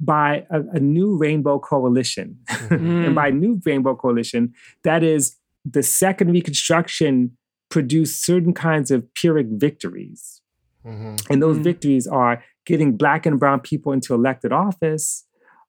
[0.00, 2.38] by a, a new rainbow coalition.
[2.70, 4.52] and by new rainbow coalition,
[4.84, 7.36] that is the second reconstruction
[7.70, 10.40] produced certain kinds of pyrrhic victories.
[10.86, 11.20] Mhm.
[11.30, 11.64] And those Mm.
[11.64, 15.24] victories are getting black and brown people into elected office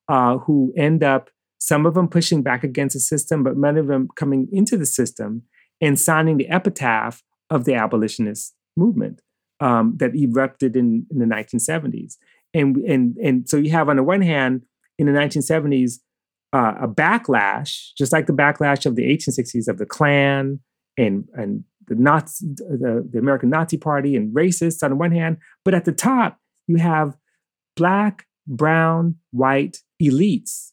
[0.10, 3.88] uh, who end up, some of them pushing back against the system, but many of
[3.88, 5.42] them coming into the system
[5.82, 9.22] and signing the epitaph of the abolitionist movement
[9.60, 12.18] um, that erupted in, in the 1970s.
[12.58, 14.63] And, and, and so you have, on the one hand,
[14.98, 16.00] in the 1970s,
[16.54, 20.60] uh, a backlash, just like the backlash of the 1860s of the Klan
[20.98, 25.38] and, and the Nazi, the, the American Nazi Party and racists on the one hand,
[25.63, 27.15] but at the top you have
[27.76, 30.72] black, brown, white elites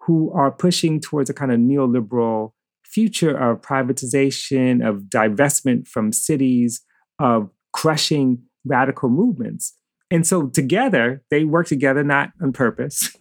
[0.00, 2.52] who are pushing towards a kind of neoliberal
[2.84, 6.84] future of privatization, of divestment from cities,
[7.18, 9.74] of crushing radical movements.
[10.12, 13.16] And so together, they work together, not on purpose.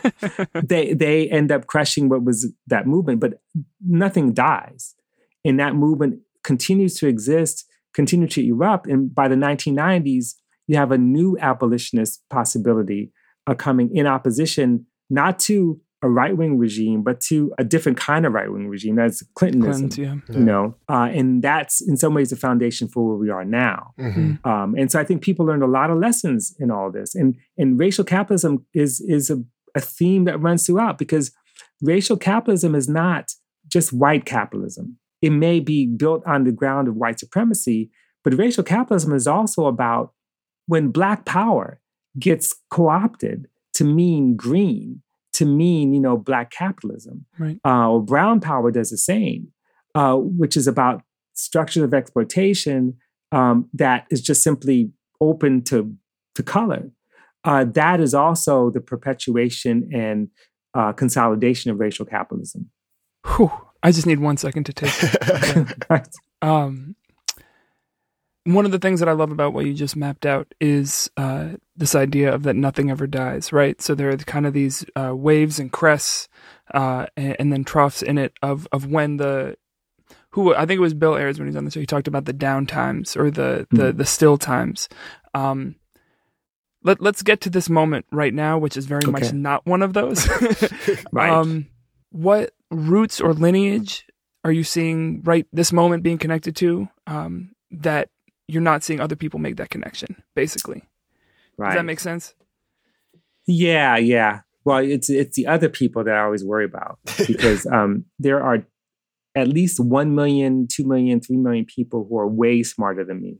[0.54, 3.42] they they end up crushing what was that movement, but
[3.86, 4.94] nothing dies.
[5.44, 8.86] And that movement continues to exist, continue to erupt.
[8.86, 10.34] And by the 1990s,
[10.66, 13.12] you have a new abolitionist possibility
[13.46, 18.24] uh, coming in opposition, not to a right wing regime, but to a different kind
[18.24, 18.96] of right wing regime.
[18.96, 19.90] That's Clintonism.
[19.90, 20.36] Clinton's, yeah.
[20.38, 23.92] You know, uh, and that's in some ways the foundation for where we are now.
[23.98, 24.44] Mhm.
[24.46, 27.14] Um, and so I think people learned a lot of lessons in all this.
[27.14, 29.42] And and racial capitalism is is a,
[29.74, 31.32] a theme that runs throughout because
[31.82, 33.32] racial capitalism is not
[33.68, 34.98] just white capitalism.
[35.22, 37.90] It may be built on the ground of white supremacy,
[38.24, 40.12] but racial capitalism is also about
[40.66, 41.80] when black power
[42.18, 45.02] gets co-opted to mean green,
[45.40, 47.24] to mean, you know, black capitalism.
[47.38, 47.58] Right.
[47.64, 49.48] Uh, or brown power does the same,
[49.94, 52.98] uh, which is about structures of exploitation
[53.32, 55.96] um, that is just simply open to,
[56.34, 56.90] to color.
[57.44, 60.28] Uh, that is also the perpetuation and
[60.74, 62.68] uh, consolidation of racial capitalism.
[63.26, 63.50] Whew.
[63.82, 66.04] I just need one second to take.
[66.42, 66.94] um,
[68.54, 71.50] one of the things that I love about what you just mapped out is uh,
[71.76, 73.80] this idea of that nothing ever dies, right?
[73.80, 76.28] So there are kind of these uh, waves and crests,
[76.72, 79.56] uh, and, and then troughs in it of of when the
[80.30, 81.80] who I think it was Bill Ayers when he was on the show.
[81.80, 84.88] He talked about the down times or the the the still times.
[85.34, 85.76] Um,
[86.82, 89.92] let let's get to this moment right now, which is very much not one of
[89.92, 90.28] those.
[91.12, 91.30] Right.
[91.30, 91.66] Um,
[92.10, 94.06] what roots or lineage
[94.44, 98.08] are you seeing right this moment being connected to um, that
[98.52, 100.22] you're not seeing other people make that connection?
[100.34, 100.82] Basically,
[101.56, 101.68] right.
[101.70, 102.34] does that make sense?
[103.46, 104.40] Yeah, yeah.
[104.64, 108.64] Well, it's it's the other people that I always worry about because um, there are
[109.36, 113.38] at least 1 million, 2 million, 3 million people who are way smarter than me.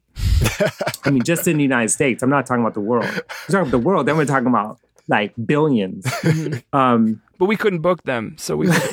[1.05, 2.23] I mean, just in the United States.
[2.23, 3.07] I'm not talking about the world.
[3.07, 6.07] We're talking about the world, then we're talking about like billions.
[6.73, 8.69] um, But we couldn't book them, so we.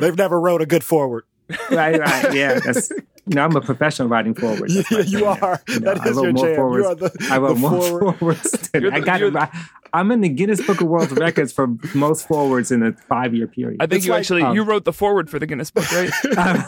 [0.00, 1.24] They've never wrote a good foreword.
[1.70, 2.34] right, right.
[2.34, 2.58] Yeah.
[2.60, 2.90] That's,
[3.30, 4.70] you know, I'm a professional writing foreword.
[4.70, 5.24] That's my you thing.
[5.24, 5.62] are.
[5.68, 6.56] You know, that I wrote your more jam.
[6.56, 6.82] forewords.
[6.84, 8.16] You are the, I wrote the more foreword.
[8.18, 8.50] forewords.
[8.50, 9.34] Than the, I got it.
[9.92, 13.46] I'm in the Guinness Book of World Records for most forewords in a five year
[13.46, 13.80] period.
[13.80, 15.90] I think It's you like, actually um, you wrote the foreword for the Guinness Book,
[15.92, 16.10] right?
[16.36, 16.64] Um,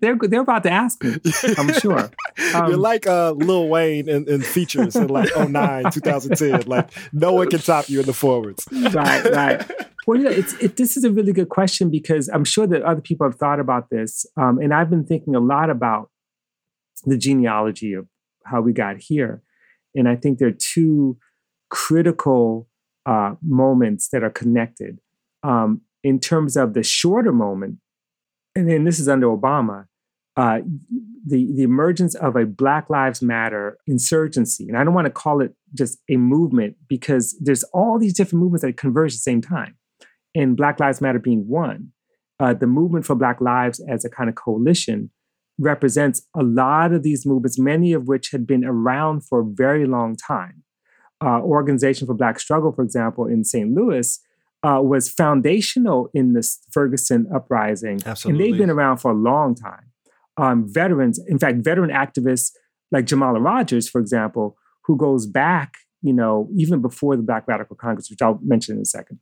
[0.00, 1.14] they're they're about to ask me.
[1.56, 2.10] I'm sure.
[2.52, 6.62] Um, You're like uh, Lil Wayne in, in features in like 09, 2010.
[6.68, 8.66] Like no one can top you in the forewords.
[8.72, 9.70] Right, right.
[10.06, 12.82] Well, you know, it's it, this is a really good question because I'm sure that
[12.82, 16.10] other people have thought about this, um, and I've been thinking a lot about
[17.04, 18.06] the genealogy of
[18.44, 19.42] how we got here,
[19.94, 21.18] and I think there are two
[21.70, 22.68] critical
[23.06, 24.98] uh, moments that are connected.
[25.42, 27.78] Um, in terms of the shorter moment,
[28.54, 29.86] and then this is under Obama,
[30.36, 30.60] uh,
[31.26, 35.40] the the emergence of a Black Lives Matter insurgency, and I don't want to call
[35.40, 39.40] it just a movement because there's all these different movements that converge at the same
[39.40, 39.76] time,
[40.34, 41.92] and Black Lives Matter being one.
[42.38, 45.10] Uh, the movement for Black Lives as a kind of coalition
[45.58, 49.86] represents a lot of these movements, many of which had been around for a very
[49.86, 50.62] long time.
[51.24, 53.70] Uh, Organization for Black Struggle, for example, in St.
[53.72, 54.20] Louis,
[54.62, 58.00] uh, was foundational in this Ferguson uprising.
[58.04, 58.44] Absolutely.
[58.44, 59.92] And they've been around for a long time.
[60.36, 62.52] Um, veterans, in fact, veteran activists
[62.90, 67.76] like Jamala Rogers, for example, who goes back, you know, even before the Black Radical
[67.76, 69.18] Congress, which I'll mention in a second.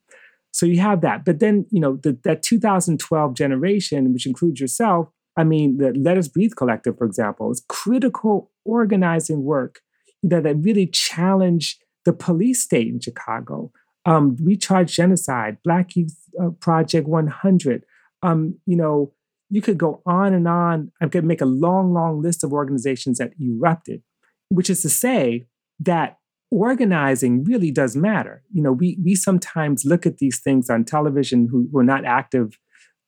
[0.50, 1.24] So you have that.
[1.24, 6.16] But then, you know, the, that 2012 generation, which includes yourself, I mean, the Let
[6.16, 9.80] Us Breathe Collective, for example, is critical organizing work
[10.24, 13.70] know, that really challenge the police state in Chicago,
[14.06, 17.84] um, We Charge Genocide, Black Youth uh, Project 100.
[18.22, 19.12] Um, you know,
[19.50, 20.92] you could go on and on.
[21.00, 24.02] I could make a long, long list of organizations that erupted,
[24.48, 25.46] which is to say
[25.80, 26.18] that
[26.50, 28.42] organizing really does matter.
[28.52, 32.04] You know, we we sometimes look at these things on television who, who are not
[32.04, 32.58] active,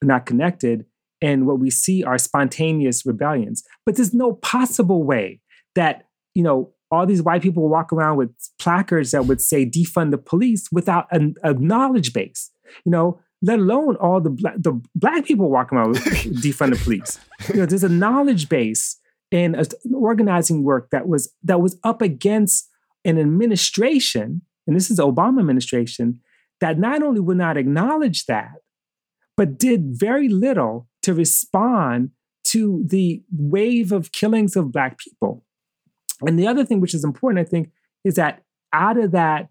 [0.02, 0.84] not connected,
[1.22, 3.62] and what we see are spontaneous rebellions.
[3.84, 5.40] But there's no possible way
[5.74, 10.10] that you know all these white people walk around with placards that would say defund
[10.10, 12.50] the police without a, a knowledge base,
[12.84, 16.04] you know, let alone all the black, the black people walking around with
[16.42, 17.18] defund the police.
[17.48, 18.98] You know, there's a knowledge base
[19.32, 22.68] and an organizing work that was that was up against
[23.04, 26.20] an administration, and this is Obama administration,
[26.60, 28.52] that not only would not acknowledge that,
[29.36, 32.10] but did very little to respond
[32.42, 35.44] to the wave of killings of black people.
[36.26, 37.70] And the other thing which is important, I think,
[38.04, 38.42] is that
[38.72, 39.48] out of that,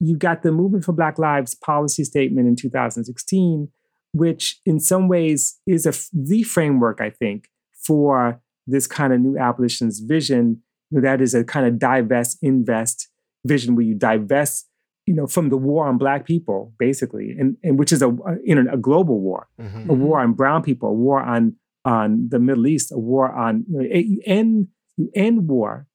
[0.00, 3.68] you got the Movement for Black Lives policy statement in 2016,
[4.12, 7.48] which in some ways is a, the framework, I think,
[7.86, 10.62] for this kind of new abolitionist vision.
[10.90, 13.08] That is a kind of divest, invest
[13.46, 14.67] vision where you divest
[15.08, 18.58] you know, from the war on black people, basically, and, and which is a, in
[18.68, 19.88] a, a global war, mm-hmm.
[19.88, 23.64] a war on brown people, a war on on the Middle East, a war on
[23.70, 24.68] you, know, you end
[24.98, 25.86] you end war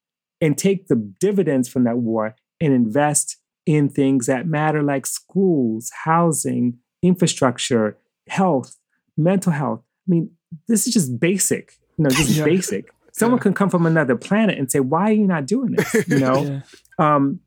[0.42, 5.92] and take the dividends from that war and invest in things that matter like schools,
[6.06, 7.96] housing, infrastructure,
[8.28, 8.78] health,
[9.16, 9.82] mental health.
[10.08, 10.32] I mean,
[10.68, 12.46] this is just basic, you know, just yeah.
[12.46, 12.90] basic.
[13.12, 13.44] Someone yeah.
[13.44, 16.42] can come from another planet and say, "Why are you not doing this?" You know,
[16.42, 17.16] yeah.
[17.16, 17.42] um,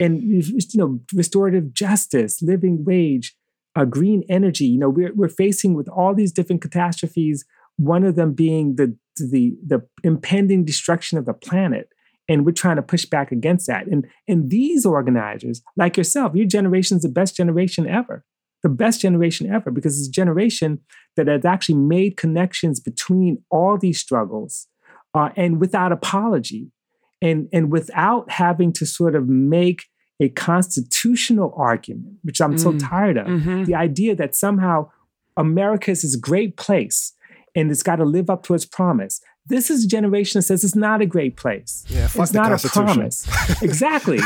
[0.00, 0.42] and you
[0.74, 3.34] know, restorative justice, living wage,
[3.76, 4.66] uh, green energy.
[4.66, 7.44] You know, we're we're facing with all these different catastrophes.
[7.76, 11.88] One of them being the the the impending destruction of the planet
[12.28, 13.86] and we're trying to push back against that.
[13.86, 18.24] And and these organizers, like yourself, your generation is the best generation ever,
[18.62, 20.80] the best generation ever, because it's a generation
[21.16, 24.66] that has actually made connections between all these struggles,
[25.14, 26.70] uh, and without apology,
[27.20, 29.84] and and without having to sort of make
[30.20, 32.60] a constitutional argument, which I'm mm.
[32.60, 33.26] so tired of.
[33.26, 33.64] Mm-hmm.
[33.64, 34.90] The idea that somehow
[35.36, 37.12] America is this great place
[37.54, 39.20] and it's got to live up to its promise.
[39.46, 41.84] This is a generation that says it's not a great place.
[41.88, 43.26] Yeah, it's not a promise.
[43.62, 44.18] exactly.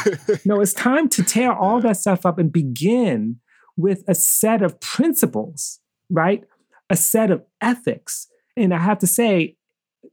[0.44, 3.38] No, it's time to tear all that stuff up and begin
[3.76, 6.42] with a set of principles, right?
[6.90, 8.26] A set of ethics.
[8.56, 9.56] And I have to say,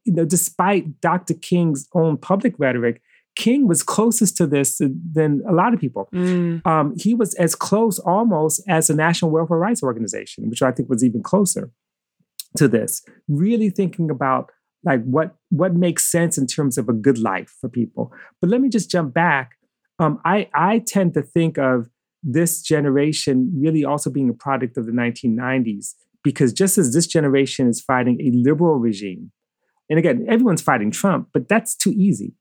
[0.06, 1.34] you know, despite Dr.
[1.34, 3.02] King's own public rhetoric,
[3.36, 6.10] King was closest to this than a lot of people.
[6.14, 6.66] Mm.
[6.66, 10.90] Um, he was as close almost as the National Welfare Rights Organization, which I think
[10.90, 11.72] was even closer
[12.58, 13.02] to this.
[13.28, 14.52] Really thinking about
[14.84, 18.12] like what what makes sense in terms of a good life for people.
[18.42, 19.52] But let me just jump back.
[20.00, 21.90] Um, I I tend to think of
[22.24, 27.68] this generation really also being a product of the 1990s because just as this generation
[27.68, 29.32] is fighting a liberal regime,
[29.90, 32.34] and again everyone's fighting Trump, but that's too easy.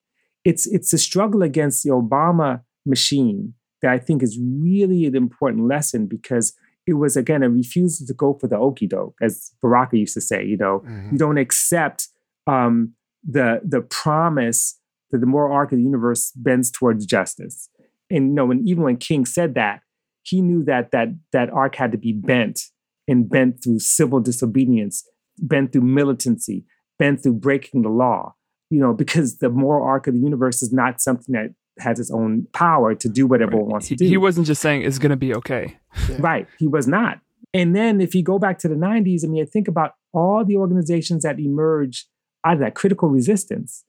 [0.44, 5.66] It's it's a struggle against the Obama machine that I think is really an important
[5.66, 6.54] lesson because
[6.86, 10.20] it was again a refusal to go for the okey doke, as Baraka used to
[10.20, 10.44] say.
[10.44, 11.10] You know, mm-hmm.
[11.12, 12.08] you don't accept
[12.46, 12.94] um,
[13.28, 14.78] the the promise
[15.10, 17.68] that the moral arc of the universe bends towards justice.
[18.10, 19.80] And you know, when even when King said that,
[20.22, 22.60] he knew that that that arc had to be bent
[23.06, 25.04] and bent through civil disobedience
[25.40, 26.64] bent through militancy,
[26.98, 28.34] been through breaking the law,
[28.70, 32.10] you know, because the moral arc of the universe is not something that has its
[32.10, 33.60] own power to do whatever Right.
[33.60, 34.04] it wants to do.
[34.06, 35.78] he wasn't just saying it's going to be okay.
[36.18, 36.46] Right.
[36.58, 37.20] He was not.
[37.54, 40.44] And then if you go back to the 90s, I mean, I think about all
[40.44, 42.06] the organizations that emerged
[42.44, 43.84] out of that critical resistance.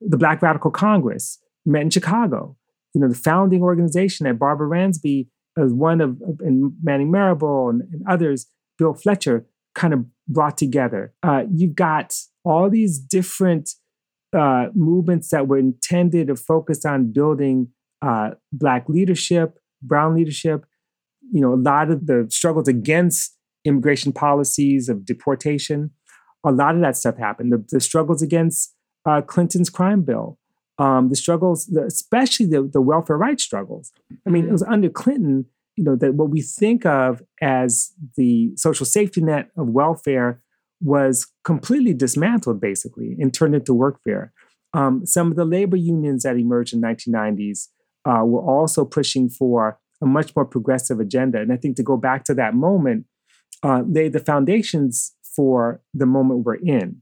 [0.00, 2.56] The Black Radical Congress met in Chicago.
[2.94, 7.68] You know, the founding organization that Barbara Ransby as one of, of- and Manning Marable
[7.68, 8.46] and, and others,
[8.78, 11.12] Bill Fletcher, kind of brought together.
[11.22, 12.14] Uh, you've got
[12.44, 13.70] all these different
[14.36, 17.68] uh, movements that were intended to focus on building
[18.02, 20.66] uh, Black leadership, Brown leadership.
[21.32, 25.90] You know, a lot of the struggles against immigration policies of deportation,
[26.44, 27.52] a lot of that stuff happened.
[27.52, 28.74] The, the struggles against
[29.06, 30.38] uh, Clinton's crime bill,
[30.78, 33.92] um, the struggles, the, especially the, the welfare rights struggles.
[34.26, 38.52] I mean, it was under Clinton, you know, that what we think of as the
[38.56, 40.42] social safety net of welfare
[40.84, 44.30] was completely dismantled, basically, and turned into workfare.
[44.74, 47.68] Um, some of the labor unions that emerged in the 1990s
[48.04, 51.40] uh, were also pushing for a much more progressive agenda.
[51.40, 53.06] And I think to go back to that moment,
[53.62, 57.00] uh, laid the foundations for the moment we're in.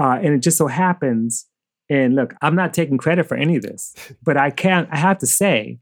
[0.00, 1.46] Uh, and it just so happens,
[1.90, 5.18] and look, I'm not taking credit for any of this, but I can I have
[5.18, 5.80] to say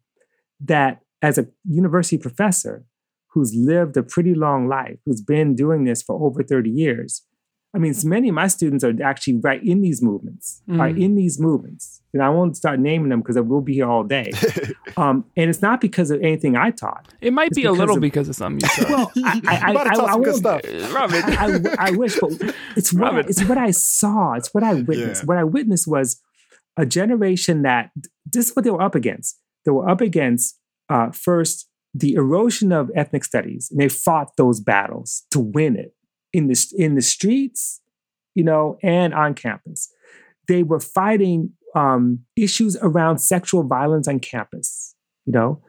[0.61, 2.85] that as a university professor
[3.29, 7.23] who's lived a pretty long life, who's been doing this for over 30 years,
[7.77, 11.05] I mean, many of my students are actually right in these movements, are Mm.
[11.05, 12.01] in these movements.
[12.14, 14.33] And I won't start naming them because I will be here all day.
[14.99, 17.07] Um, and it's not because of anything I taught.
[17.20, 18.89] It might It's be a little of- because of something you said.
[18.89, 20.61] Well, I, I, I, I, I good stuff.
[20.95, 22.33] Robin, I, I wish, but
[22.77, 24.33] it's what, it's what I saw.
[24.39, 25.22] It's what I witnessed.
[25.22, 25.27] Yeah.
[25.27, 26.18] What I witnessed was
[26.79, 27.91] a generation that
[28.24, 29.39] this is what they were up against.
[29.66, 30.59] They were up against
[30.89, 35.93] uh, first the erosion of ethnic studies, and they fought those battles to win it
[36.37, 37.80] in the in the streets,
[38.34, 39.91] you know, and on campus.
[40.49, 44.95] They were fighting um, issues around sexual violence on campus.
[45.24, 45.62] You know,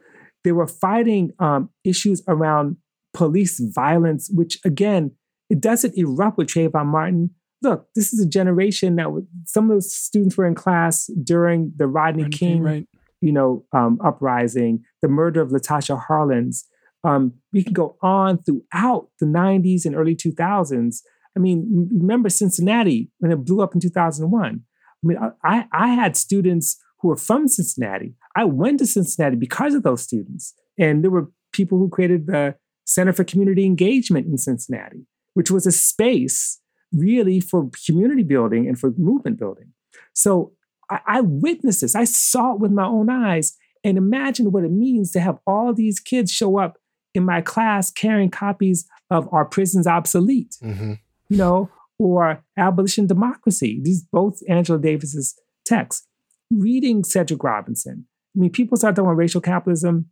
[0.44, 2.76] they were fighting um, issues around
[3.14, 5.12] police violence, which again,
[5.48, 7.30] it doesn't erupt with Trayvon Martin.
[7.62, 11.72] Look, this is a generation that was, some of the students were in class during
[11.76, 12.86] the Rodney Rodney King, right?
[13.20, 16.64] you know, um, uprising, the murder of Latasha Harlins.
[17.08, 20.98] Um, we can go on throughout the 90s and early 2000s.
[21.36, 24.60] I mean, remember Cincinnati when it blew up in 2001?
[25.04, 28.14] I mean, I- I, had students who were from Cincinnati.
[28.36, 30.54] I went to Cincinnati because of those students.
[30.78, 35.66] And there were people who created the Center for Community Engagement in Cincinnati, which was
[35.66, 36.60] a space
[36.92, 39.72] really for community building and for movement building.
[40.14, 40.52] So
[40.90, 41.94] I, I witnessed this.
[41.94, 45.72] I saw it with my own eyes and imagine what it means to have all
[45.72, 46.78] these kids show up
[47.18, 50.98] in my class carrying copies of Are Prisons Obsolete, Mhm.
[51.28, 53.80] you know, or Abolition Democracy.
[53.82, 56.06] These both Angela Davis's texts.
[56.50, 58.06] Reading Cedric Robinson.
[58.34, 60.06] I mean, people start talking about racial capitalism.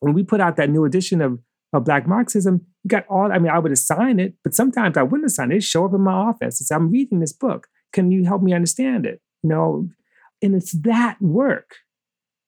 [0.00, 1.38] When we put out that new edition of,
[1.72, 5.02] of Black Marxism, you got all, I mean, I would assign it, but sometimes I
[5.02, 5.56] wouldn't assign it.
[5.56, 6.60] It'd show up in my office.
[6.60, 7.68] It's, I'm reading this book.
[7.92, 9.20] Can you help me understand it?
[9.42, 9.88] You know,
[10.42, 11.76] and it's that work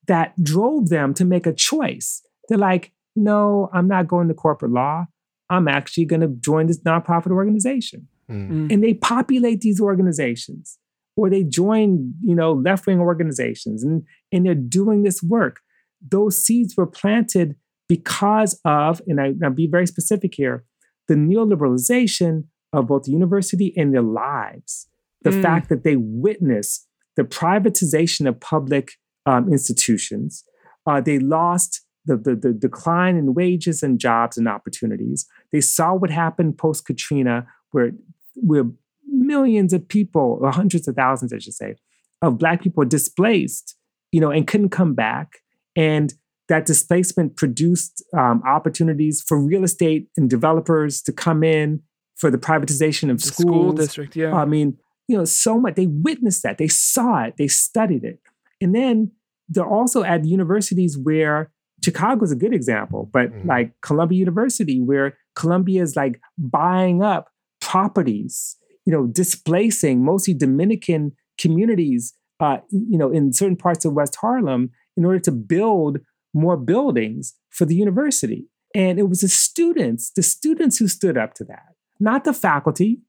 [0.08, 2.22] that drove them to make a choice.
[2.48, 5.06] They're like, no, I'm not going to corporate law.
[5.50, 8.08] I'm actually going to join this nonprofit organization.
[8.30, 8.72] Mm.
[8.72, 10.78] And they populate these organizations
[11.16, 15.60] or they join, you know, left-wing organizations and, and they're doing this work.
[16.06, 17.56] Those seeds were planted
[17.88, 20.64] because of, and I, I'll be very specific here,
[21.08, 24.88] the neoliberalization of both the university and their lives.
[25.22, 25.42] The Mm.
[25.42, 26.86] fact that they witness
[27.16, 28.92] the privatization of public
[29.26, 30.44] um, institutions.
[30.86, 35.26] Uh, they lost the, the, the decline in wages and jobs and opportunities.
[35.52, 37.92] They saw what happened post Katrina, where,
[38.34, 38.64] where
[39.06, 41.76] millions of people, or hundreds of thousands, I should say,
[42.20, 43.76] of Black people displaced,
[44.10, 45.38] you know, and couldn't come back.
[45.76, 46.12] And
[46.48, 51.82] that displacement produced um, opportunities for real estate and developers to come in
[52.16, 53.48] for the privatization of The schools.
[53.48, 54.34] school district, yeah.
[54.34, 54.76] I mean,
[55.08, 55.74] you know, so much.
[55.76, 56.58] They witnessed that.
[56.58, 57.34] They saw it.
[57.38, 58.20] They studied it.
[58.60, 59.12] And then
[59.48, 61.50] they're also at universities where
[61.84, 63.46] Chicago's a good example, but Mhm.
[63.46, 67.28] like Columbia University, where Columbia is like buying up
[67.60, 68.56] properties,
[68.86, 74.70] you know, displacing mostly Dominican communities, uh, you know, in certain parts of West Harlem
[74.96, 75.98] in order to build
[76.34, 78.48] more buildings for the university.
[78.74, 83.00] And it was the students, the students who stood up to that, not the faculty.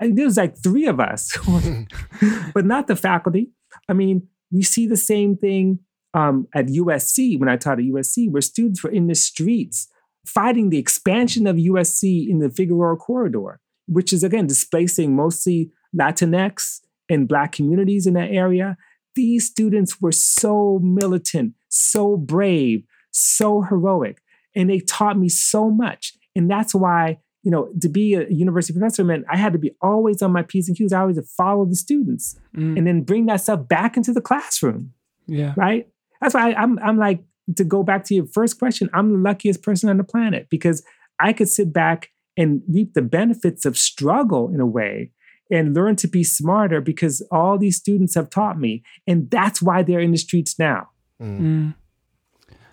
[0.00, 1.36] I mean, there was like three of us,
[2.54, 3.50] but not the faculty.
[3.88, 5.80] I mean, we see the same thing
[6.14, 9.88] um, at USC when I taught at USC, where students were in the streets
[10.26, 13.60] fighting the expansion of USC in the Figueroa corridor.
[13.86, 18.76] which is again displacing mostly Latinx and Black communities in that area.
[19.14, 24.20] These students were so militant, so brave, so heroic,
[24.54, 26.12] and they taught me so much.
[26.36, 29.74] And that's why, you know, to be a university professor meant I had to be
[29.80, 30.92] always on my P's and Q's.
[30.92, 32.76] I always had to follow the students Mm.
[32.76, 34.92] and then bring that stuff back into the classroom,
[35.26, 35.54] Yeah.
[35.56, 35.88] right?
[36.20, 37.22] That's why I, I'm, I'm like,
[37.56, 40.84] to go back to your first question, I'm the luckiest person on the planet because
[41.18, 45.12] I could sit back and reap the benefits of struggle in a way
[45.50, 48.82] and learn to be smarter because all these students have taught me.
[49.06, 50.90] And that's why they're in the streets now.
[51.20, 51.74] Mm.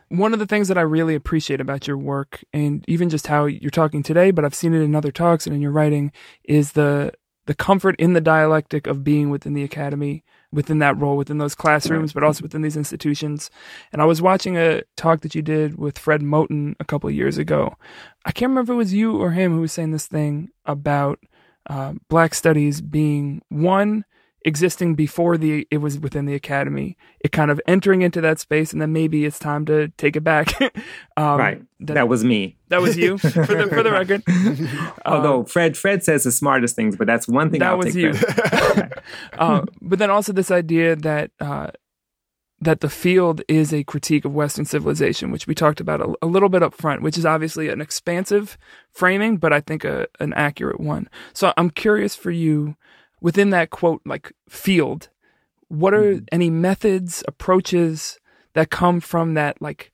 [0.09, 3.45] One of the things that I really appreciate about your work and even just how
[3.45, 6.11] you're talking today, but I've seen it in other talks and in your writing,
[6.43, 7.11] is the
[7.47, 10.23] the comfort in the dialectic of being within the academy,
[10.55, 13.51] within that role, within those classrooms, but also within these institutions.
[13.91, 17.15] And I was watching a talk that you did with Fred Moten a couple of
[17.15, 17.75] years ago.
[18.25, 21.19] I can't remember if it was you or him who was saying this thing about
[21.69, 24.05] uh, Black studies being one
[24.45, 28.71] existing before the it was within the academy it kind of entering into that space
[28.71, 30.61] and then maybe it's time to take it back
[31.17, 31.61] um, right.
[31.79, 32.55] that, That, was me.
[32.69, 34.23] that was you for the for the record
[35.05, 37.95] Although Um, Fred Fred says the smartest things, but that's one thing that I'll was
[37.95, 38.13] you
[39.37, 41.71] uh, but then also this idea that uh,
[42.61, 46.25] that the field is a critique of Western civilization, which we talked about a, a
[46.25, 48.57] little bit up front, which is obviously an expansive
[48.91, 51.09] framing, but I think a, an accurate one.
[51.33, 52.75] So I'm curious for you,
[53.21, 55.09] within that quote, like field,
[55.67, 56.27] what are Mhm.
[56.31, 58.19] any methods, approaches
[58.53, 59.61] that come from that?
[59.61, 59.91] Like,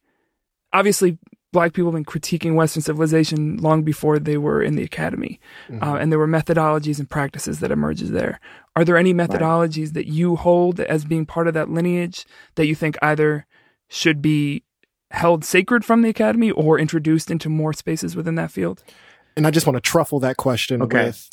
[0.74, 1.18] obviously,
[1.54, 5.38] Black people have been critiquing Western civilization long before they were in the academy
[5.82, 8.40] uh, and there were methodologies and practices that emerges there.
[8.78, 12.76] Are there any methodologies that you hold as being part of that lineage that you
[12.76, 13.46] think either
[13.90, 14.64] should be
[15.10, 18.82] held sacred from the academy or introduced into more spaces within that field?
[19.36, 21.08] and I just want to truffle that question Okay.
[21.08, 21.30] with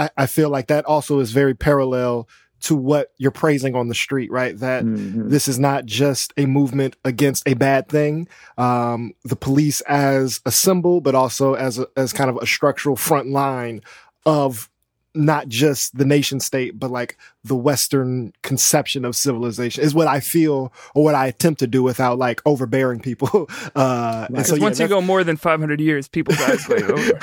[0.00, 2.26] I, I feel like that also is very parallel
[2.62, 4.58] to what you're praising on the street, right?
[4.58, 5.30] That Mhm.
[5.30, 8.28] this is not just a movement against a bad thing.
[8.58, 12.96] Um, the police as a symbol, but also as a, as kind of a structural
[12.96, 13.82] front line
[14.26, 14.69] of
[15.14, 20.20] not just the nation state, but like the Western conception of civilization is what I
[20.20, 23.48] feel or what I attempt to do without like overbearing people.
[23.74, 24.46] Uh, and Right.
[24.46, 27.20] so Because yeah, once you go more than 500 years, people's eyes glaze over.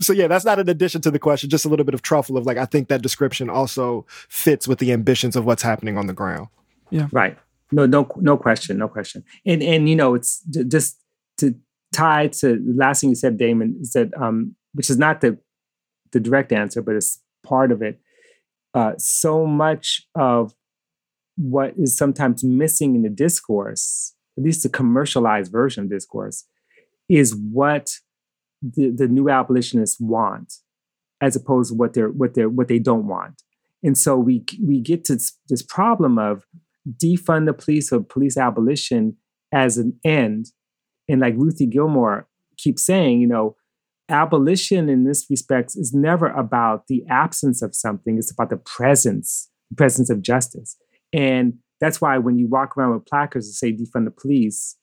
[0.00, 2.36] so yeah, that's not an addition to the question, just a little bit of truffle
[2.36, 6.06] of like I think that description also fits with the ambitions of what's happening on
[6.06, 6.48] the ground.
[6.90, 7.08] Yeah.
[7.12, 7.36] Right.
[7.72, 9.22] No, no, no question, no question.
[9.46, 10.98] And and you know, it's j- just
[11.38, 11.54] to
[11.92, 15.38] tie to the last thing you said, Damon, is that um, which is not the
[16.12, 18.00] the direct answer, but it's part of it.
[18.74, 20.54] Uh, so much of
[21.36, 26.44] what is sometimes missing in the discourse, at least the commercialized version of discourse,
[27.08, 27.90] is what
[28.62, 30.54] the, the new abolitionists want,
[31.20, 33.42] as opposed to what they're what they're what they don't want.
[33.82, 36.44] And so we we get to this, this problem of
[37.02, 39.16] defund the police or police abolition
[39.52, 40.46] as an end.
[41.08, 43.56] And like Ruthie Gilmore keeps saying, you know,
[44.10, 49.48] abolition in this respect is never about the absence of something, it's about the presence,
[49.70, 50.76] the presence of justice.
[51.12, 54.76] And that's why when you walk around with placards that say defund the police,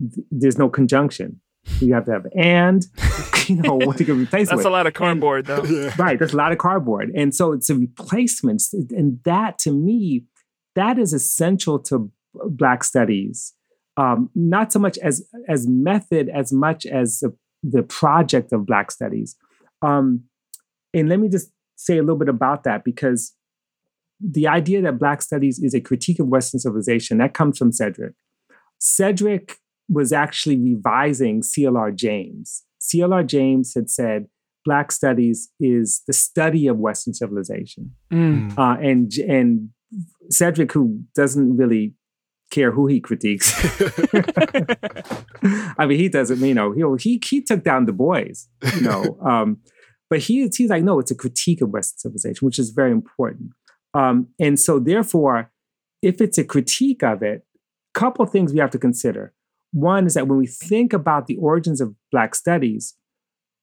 [0.00, 1.40] th- there's no conjunction.
[1.80, 2.84] You have to have and,
[3.46, 5.62] you know, what you can replace it That's with a lot of cardboard, though.
[5.96, 10.24] right there's a lot of cardboard and so it's a replacement and that to me
[10.74, 13.54] that is essential to black studies
[13.96, 18.90] um, not so much as as method as much as the, the project of black
[18.90, 19.36] studies
[19.82, 20.24] um,
[20.94, 23.34] and let me just say a little bit about that because
[24.20, 28.14] the idea that black studies is a critique of western civilization that comes from cedric
[28.78, 29.56] cedric
[29.88, 34.26] was actually revising clr james clr james had said
[34.64, 37.94] Black studies is the study of Western civilization.
[38.12, 38.56] Mm.
[38.56, 39.70] Uh, and and
[40.30, 41.94] Cedric, who doesn't really
[42.52, 43.52] care who he critiques,
[45.76, 46.38] I mean, he doesn't.
[46.38, 48.48] You know, he he he took down the boys.
[48.74, 49.58] You know, um,
[50.08, 53.50] but he he's like, no, it's a critique of Western civilization, which is very important.
[53.94, 55.50] Um, and so, therefore,
[56.02, 57.44] if it's a critique of it,
[57.94, 59.34] a couple things we have to consider.
[59.72, 62.94] One is that when we think about the origins of Black studies,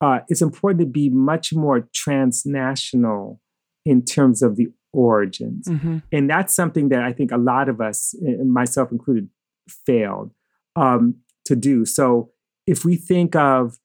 [0.01, 3.39] uh, it's important to be much more transnational
[3.85, 5.67] in terms of the origins.
[5.67, 6.03] Mhm.
[6.11, 9.29] And that's something that I think a lot of us, eh, myself included,
[9.67, 10.31] failed
[10.75, 11.15] um,
[11.45, 11.85] to do.
[11.85, 12.31] So
[12.65, 13.79] if we think of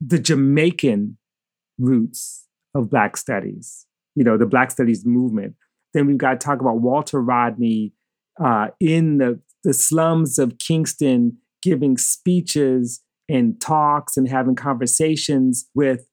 [0.00, 1.18] the Jamaican
[1.78, 5.56] roots of Black studies, you know, the Black studies movement,
[5.92, 7.92] then we've got to talk about Walter Rodney
[8.42, 16.06] uh, in the, the slums of Kingston giving speeches and talks and having conversations with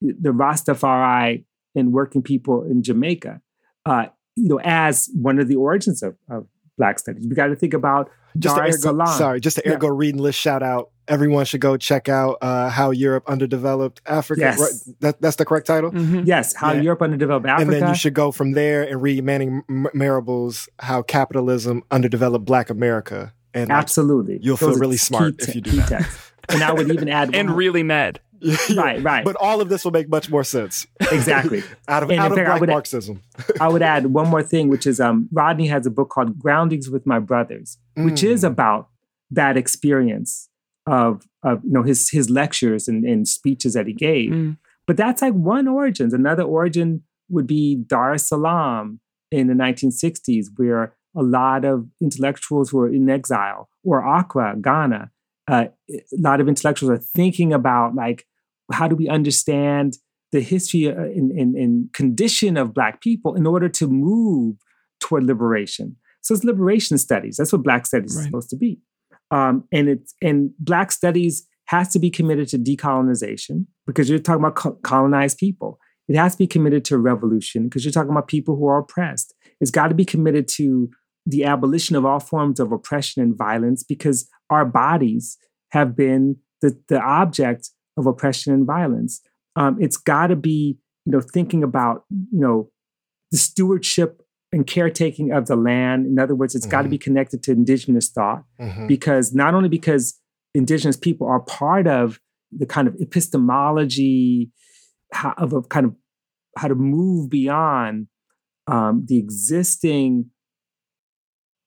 [0.00, 3.40] the Rastafari and working people in Jamaica,
[3.86, 4.06] uh,
[4.36, 6.46] you know, as one of the origins of, of
[6.78, 7.26] Black studies.
[7.26, 9.06] We got to think about just Dar the AirGo, Salaam.
[9.18, 9.76] sorry, just the Yeah.
[9.76, 10.90] AirGo reading list shout out.
[11.08, 14.40] Everyone should go check out uh, how Europe underdeveloped Africa.
[14.42, 14.60] Yes.
[14.60, 14.96] Right?
[15.00, 15.90] That, that's the correct title.
[15.92, 16.26] Mhm.
[16.26, 16.82] Yes, how Yeah.
[16.82, 17.62] Europe underdeveloped Africa.
[17.62, 22.44] And then you should go from there and read Manning M- Marable's How Capitalism Underdeveloped
[22.44, 23.32] Black America.
[23.54, 24.38] And like, Absolutely.
[24.42, 25.88] You'll feel Those are really smart te- if you do that.
[25.88, 26.32] texts.
[26.50, 28.20] And I would even add And one- really mad.
[28.76, 29.24] Right, right.
[29.24, 31.62] But all of this will make much more sense exactly.
[31.88, 33.22] out of, And out of fact, I Black would- Marxism.
[33.60, 36.88] I would add one more thing, which is um, Rodney has a book called Groundings
[36.90, 38.48] with My Brothers, which is Mm.
[38.48, 38.88] about
[39.30, 40.48] that experience
[40.86, 44.30] of, of you know his his lectures and, and speeches that he gave.
[44.30, 44.56] Mm.
[44.86, 46.14] But that's like one origin.
[46.14, 49.00] Another origin would be Dar es Salaam
[49.32, 55.10] in the 1960s, where a lot of intellectuals who are in exile, or Accra, Ghana,
[55.48, 58.26] uh, a lot of intellectuals are thinking about like
[58.72, 59.96] how do we understand
[60.32, 64.56] the history and, and, and condition of Black people in order to move
[65.00, 65.96] toward liberation.
[66.22, 67.36] So it's liberation studies.
[67.36, 68.80] That's what Black studies is supposed to be.
[69.30, 74.44] Um, and it's and Black studies has to be committed to decolonization because you're talking
[74.44, 75.78] about co- colonized people.
[76.08, 79.34] It has to be committed to revolution because you're talking about people who are oppressed.
[79.60, 80.90] It's got to be committed to
[81.26, 85.38] the abolition of all forms of oppression and violence because our bodies
[85.70, 89.20] have been the, the object of oppression and violence.
[89.56, 92.70] Um, it's got to be, you know, thinking about, you know,
[93.30, 94.22] the stewardship
[94.52, 96.06] and caretaking of the land.
[96.06, 98.86] In other words, it's got to be connected to indigenous thought Mhm.
[98.86, 100.18] because not only because
[100.54, 102.20] indigenous people are part of
[102.52, 104.50] the kind of epistemology
[105.12, 105.94] how, of a kind of
[106.56, 108.06] how to move beyond
[108.66, 110.30] um, the existing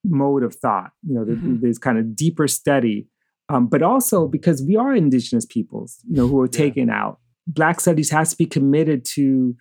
[0.05, 1.61] mode of thought you know Mhm.
[1.61, 3.07] this kind of deeper study
[3.49, 6.57] um, but also because we are indigenous peoples you know who are Yeah.
[6.65, 9.55] taken out black studies has to be committed to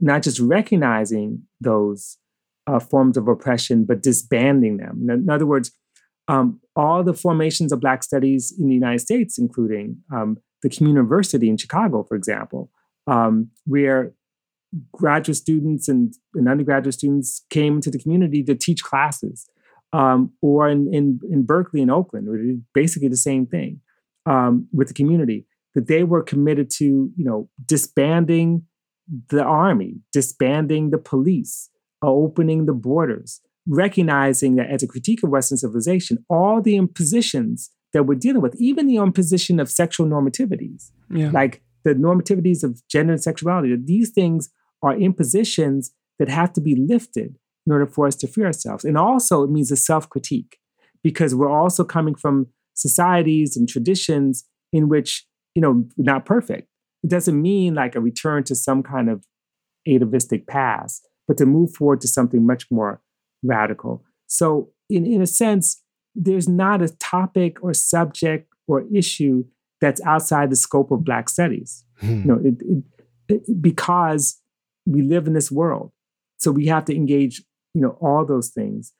[0.00, 2.18] not just recognizing those
[2.66, 5.70] uh, forms of oppression but disbanding them in, in other words
[6.26, 10.96] um, all the formations of Black studies in the United States, including um, the Community
[10.96, 12.70] University in Chicago, for example,
[13.06, 14.14] um, where
[14.92, 19.46] graduate students and, and undergraduate students came into the community to teach classes,
[19.94, 23.80] um, or in, in, in Berkeley and Oakland, basically the same thing
[24.26, 26.84] um, with the community, that they were committed to,
[27.16, 28.62] you know, disbanding
[29.28, 31.70] the army, disbanding the police,
[32.04, 37.70] uh, opening the borders, recognizing that as a critique of Western civilization, all the impositions
[37.92, 41.30] that we're dealing with, even the imposition of sexual normativities, Yeah.
[41.30, 44.50] like the normativities of gender and sexuality, that these things
[44.82, 47.36] are impositions that have to be lifted
[47.66, 48.84] in order for us to free ourselves.
[48.84, 50.58] And also, it means a self critique
[51.02, 56.68] because we're also coming from societies and traditions in which, you know, not perfect.
[57.02, 59.24] It doesn't mean like a return to some kind of
[59.88, 63.00] atavistic past, but to move forward to something much more
[63.42, 64.02] radical.
[64.26, 65.82] So, in, in a sense,
[66.14, 69.44] there's not a topic or subject or issue
[69.80, 71.84] that's outside the scope of Black studies.
[71.98, 72.06] Hmm.
[72.20, 72.84] You know, it, it,
[73.48, 74.40] it- because
[74.86, 75.92] we live in this world,
[76.38, 77.42] so we have to engage.
[77.74, 78.92] You know, all those things.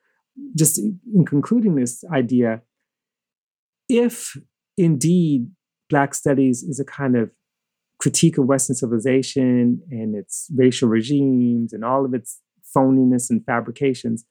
[0.56, 2.60] Just in concluding this idea,
[3.88, 4.36] if
[4.76, 5.48] indeed
[5.90, 7.30] Black studies is a kind of
[8.00, 12.40] critique of Western civilization and its racial regimes and all of its
[12.76, 14.24] phoniness and fabrications,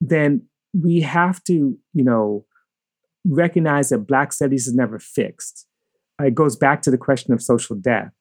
[0.00, 0.42] then
[0.74, 2.44] we have to, you know,
[3.24, 5.66] recognize that Black studies is never fixed.
[6.20, 8.12] Uh, It goes back to the question of social death.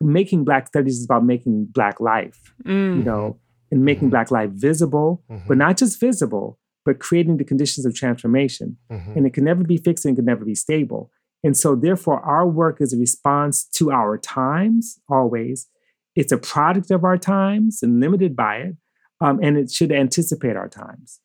[0.00, 2.98] Making Black studies is about making Black life, Mm.
[2.98, 3.38] you know,
[3.70, 4.12] and making Mhm.
[4.12, 5.46] Black life visible, Mhm.
[5.48, 9.16] but not just visible, but creating the conditions of transformation Mhm.
[9.16, 11.10] and it can never be fixed and it can never be stable.
[11.44, 15.68] And so, therefore, our work is a response to our times, always.
[16.16, 18.76] It's a product of our times and limited by it.
[19.20, 21.20] Um, and it should anticipate our times.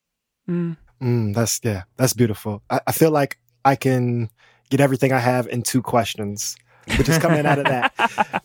[0.50, 0.78] Mm.
[1.02, 2.64] Mm, that's yeah, that's beautiful.
[2.70, 4.30] I, I feel like I can
[4.70, 6.56] get everything I have in two questions,
[6.86, 7.94] but is coming out of that,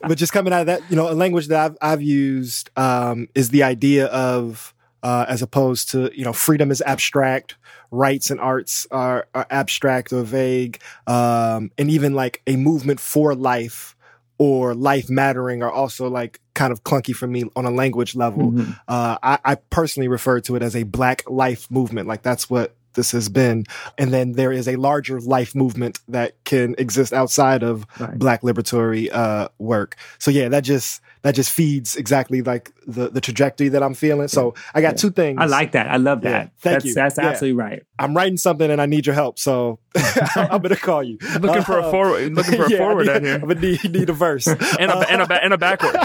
[0.02, 3.28] but just coming out of that, you know, a language that I've I've used um,
[3.34, 7.56] is the idea of uh, as opposed to you know freedom is abstract,
[7.90, 13.34] rights and arts are, are abstract or vague, um, and even like a movement for
[13.34, 13.94] life
[14.40, 18.52] or life mattering are also like kind of clunky for me on a language level
[18.52, 18.78] Mhm.
[18.86, 22.06] uh, I, I personally refer to it as a Black Life Movement.
[22.06, 23.64] Like that's what this has been.
[23.96, 28.18] And then there is a larger life movement that can exist outside of Right.
[28.18, 29.96] black liberatory uh, work.
[30.18, 34.28] So yeah, that just that just feeds exactly like the the trajectory that I'm feeling.
[34.28, 35.02] So I got Yeah.
[35.02, 35.38] two things.
[35.40, 35.86] I like that.
[35.88, 36.50] I love Yeah, that.
[36.60, 36.94] thank that's you.
[36.94, 37.28] that's Yeah.
[37.28, 37.82] absolutely right.
[37.98, 39.38] I'm writing something and I need your help.
[39.38, 39.78] So
[40.36, 41.18] I'm gonna call you.
[41.40, 43.60] Looking for a Uh, foreword, looking for a yeah, foreword need, down here, I'm gonna
[43.60, 44.58] need, need a verse and
[44.90, 45.96] a and a and a backward.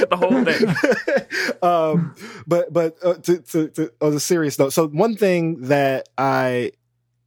[0.10, 1.56] The whole thing.
[1.62, 2.14] um,
[2.46, 6.72] but but uh, to, to, to on a serious note, so one thing that I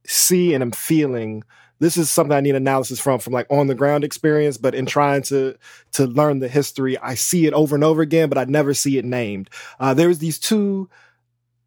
[0.06, 1.44] see and am feeling.
[1.78, 4.58] This is something I need analysis from, from like on the ground experience.
[4.58, 5.56] But in trying to
[5.92, 8.98] to learn the history, I see it over and over again, but I never see
[8.98, 9.48] it named.
[9.78, 10.90] Uh, there's these two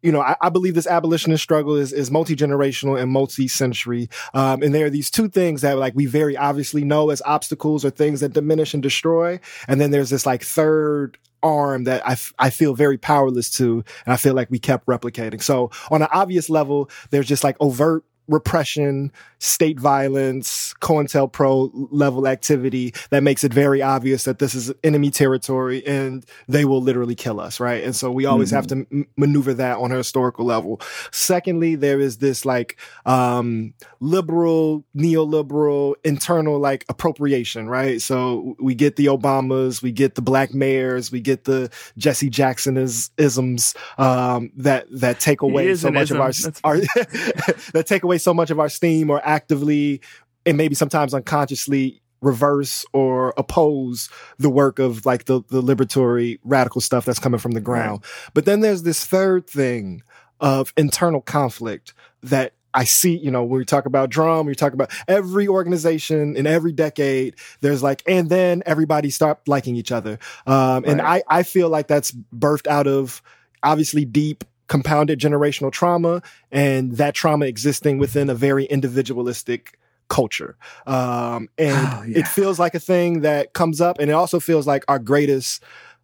[0.04, 4.10] you know, I, I believe this abolitionist struggle is, is multi-generational and multi-century.
[4.34, 7.86] Um, and there are these two things that like we very obviously know as obstacles
[7.86, 9.40] or things that diminish and destroy.
[9.66, 13.82] And then there's this like third arm that I, f- I feel very powerless to.
[14.04, 15.42] And I feel like we kept replicating.
[15.42, 22.94] So on an obvious level, there's just like overt repression, state violence, COINTELPRO level activity
[23.10, 27.40] that makes it very obvious that this is enemy territory and they will literally kill
[27.40, 27.84] us, right?
[27.84, 30.80] And so we always have to m- maneuver that on a historical level.
[31.12, 38.00] Secondly, there is this like um liberal, neoliberal, internal like appropriation, right?
[38.00, 42.76] So we get the Obamas, we get the black mayors, we get the Jesse Jackson
[42.76, 46.54] isms um that that take away so much of our, ism.
[46.64, 46.76] Our
[47.72, 50.00] that take away so much of our steam or actively
[50.46, 54.08] and maybe sometimes unconsciously reverse or oppose
[54.38, 58.02] the work of like the, the liberatory radical stuff that's coming from the ground.
[58.32, 60.02] But then there's this third thing
[60.40, 64.72] of internal conflict that I see, you know, when we talk about drum, we talk
[64.72, 70.18] about every organization in every decade, there's like, and then everybody stopped liking each other.
[70.46, 73.22] Um, and I, I feel like that's birthed out of
[73.62, 80.56] obviously deep compounded generational trauma and that trauma existing within a very individualistic culture.
[80.86, 82.18] Um, and Oh, yeah.
[82.20, 85.62] it feels like a thing that comes up and it also feels like our greatest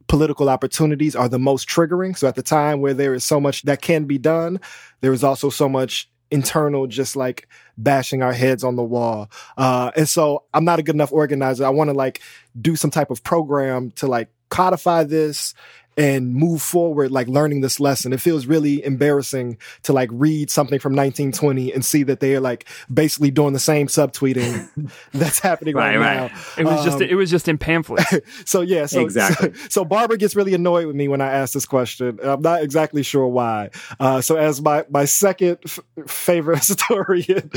[0.09, 2.17] political opportunities are the most triggering.
[2.17, 4.61] So at the time where there is so much that can be done,
[5.03, 9.31] there is also so much internal, just like bashing our heads on the wall.
[9.57, 11.65] Uh, and so I'm not a good enough organizer.
[11.65, 12.21] I want to like
[12.61, 15.55] do some type of program to like codify this
[16.01, 18.13] and move forward, like learning this lesson.
[18.15, 22.67] It feels really embarrassing to like read something from 1920 and see that they're like
[22.93, 24.69] basically doing the same subtweeting
[25.13, 26.33] that's happening right, Right, right.
[26.33, 26.39] now.
[26.57, 28.15] It was just Um, it was just in pamphlets.
[28.47, 29.53] so yeah, so, Exactly.
[29.55, 32.19] so so Barbara gets really annoyed with me when I ask this question.
[32.23, 33.71] I'm not exactly sure why.
[33.99, 37.51] Uh, so as my my second f- favorite historian,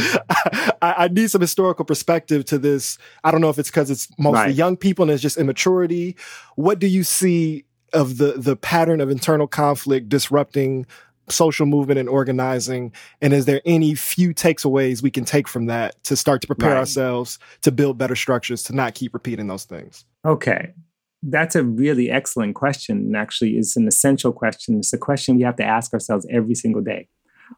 [0.81, 2.97] I, I need some historical perspective to this.
[3.23, 4.55] I don't know if it's because it's mostly Right.
[4.55, 6.17] young people and it's just immaturity.
[6.55, 10.85] What do you see of the the pattern of internal conflict disrupting?
[11.29, 12.91] social movement and organizing
[13.21, 16.71] and is there any few takeaways we can take from that to start to prepare
[16.71, 16.79] Right.
[16.79, 20.73] ourselves to build better structures to not keep repeating those things Okay.
[21.21, 22.97] That's a really excellent question.
[22.97, 24.77] And actually, is an essential question.
[24.79, 27.07] It's a question we have to ask ourselves every single day.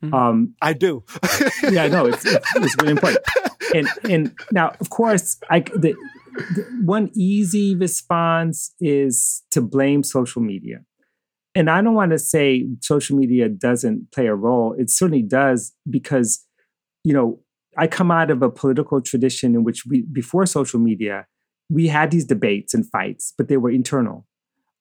[0.03, 0.13] Mhm.
[0.13, 1.03] Um, I do.
[1.63, 3.23] yeah, no, it's, it's, it's really important.
[3.73, 5.95] And and now, of course, I the,
[6.55, 10.79] the one easy response is to blame social media.
[11.57, 14.75] And I don't want to say social media doesn't play a role.
[14.77, 16.45] It certainly does because,
[17.05, 17.39] you know,
[17.77, 21.27] I come out of a political tradition in which we before social media,
[21.69, 24.25] we had these debates and fights, but they were internal,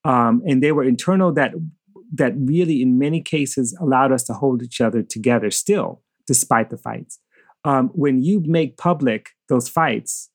[0.05, 1.53] um, and they were internal that
[2.17, 6.77] that really, in many cases, allowed us to hold each other together still, despite the
[6.77, 7.19] fights.
[7.65, 10.31] Um, when you make public those fights,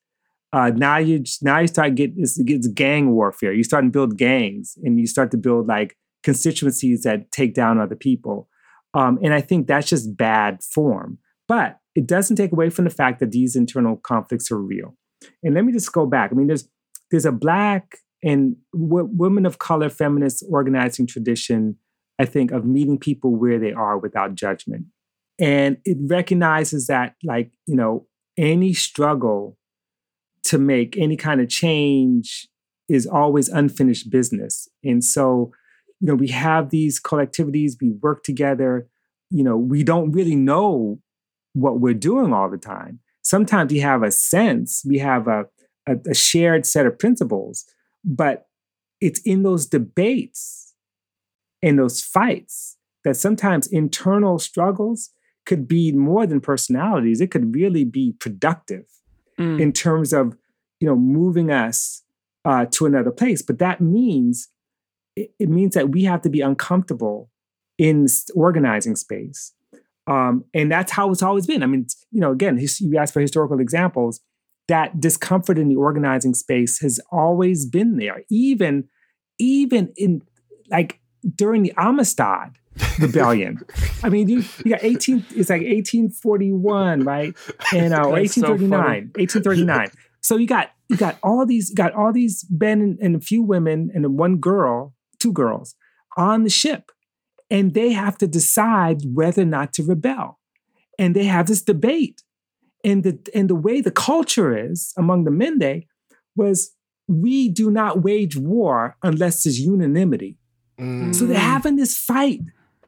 [0.52, 3.52] uh, now you now you start get it's, it's gang warfare.
[3.52, 7.78] You start to build gangs, and you start to build like constituencies that take down
[7.78, 8.48] other people.
[8.94, 11.18] Um, and I think that's just bad form.
[11.46, 14.96] But it doesn't take away from the fact that these internal conflicts are real.
[15.42, 16.30] And let me just go back.
[16.32, 16.68] I mean, there's
[17.10, 21.76] there's a black and w- women of color feminist organizing tradition,
[22.18, 24.86] I think, of meeting people where they are without judgment.
[25.38, 28.06] And it recognizes that, like, you know,
[28.36, 29.56] any struggle
[30.44, 32.48] to make any kind of change
[32.88, 34.68] is always unfinished business.
[34.82, 35.52] And so,
[36.00, 38.88] you know, we have these collectivities, we work together,
[39.30, 40.98] you know, we don't really know
[41.52, 43.00] what we're doing all the time.
[43.22, 45.44] Sometimes we have a sense, we have a,
[45.86, 47.64] a, a shared set of principles,
[48.04, 48.46] but
[49.00, 50.74] it's in those debates,
[51.62, 55.10] in those fights, that sometimes internal struggles
[55.46, 57.20] could be more than personalities.
[57.20, 58.84] It could really be productive
[59.38, 59.58] Mm.
[59.58, 60.36] in terms of
[60.80, 62.02] you know moving us
[62.44, 63.40] uh, to another place.
[63.40, 64.48] But that means
[65.16, 67.30] it, it means that we have to be uncomfortable
[67.78, 69.54] in organizing space.
[70.06, 71.62] Um, and that's how it's always been.
[71.62, 74.20] I mean, you know, again, you asked for historical examples.
[74.70, 78.88] That discomfort in the organizing space has always been there, even
[79.40, 80.22] even in
[80.70, 81.00] like
[81.34, 82.56] during the Amistad
[83.00, 83.58] rebellion.
[84.04, 87.34] I mean, you, you got 18, it's like 1841, right?
[87.74, 89.90] And uh, 1839, so 1839.
[90.20, 93.20] So you got you got all these, you got all these men and, and a
[93.20, 95.74] few women and one girl, two girls
[96.16, 96.92] on the ship.
[97.50, 100.38] And they have to decide whether or not to rebel.
[100.98, 102.22] And they have this debate.
[102.84, 105.84] And the and the way the culture is among the Mende
[106.36, 106.74] was
[107.08, 110.38] we do not wage war unless there's unanimity.
[110.78, 111.14] Mm.
[111.14, 112.40] So they're having this fight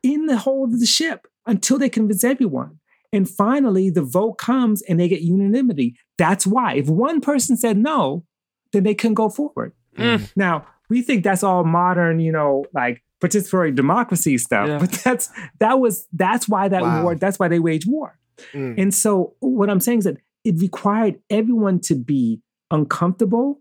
[0.02, 2.78] in the hold of the ship until they convince everyone.
[3.12, 5.96] And finally, the vote comes and they get unanimity.
[6.16, 6.74] That's why.
[6.74, 8.24] If one person said no,
[8.72, 9.72] then they can go forward.
[9.98, 10.32] Mm.
[10.34, 14.68] Now, we think that's all modern, you know, like participatory democracy stuff.
[14.68, 14.78] Yeah.
[14.78, 17.02] But that's that was that's why that wow.
[17.02, 18.18] war, that's why they wage war.
[18.52, 18.80] Mm.
[18.80, 23.60] And so what I'm saying is that it required everyone to be uncomfortable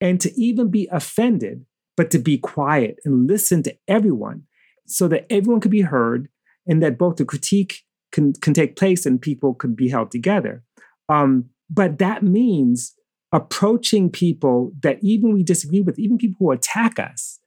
[0.00, 1.64] and to even be offended,
[1.96, 4.44] but to be quiet and listen to everyone
[4.86, 6.28] so that everyone could be heard
[6.66, 7.82] and that both the critique
[8.12, 10.62] can, can take place and people could be held together.
[11.08, 12.94] Um, but that means
[13.32, 17.38] approaching people that even we disagree with, even people who attack us,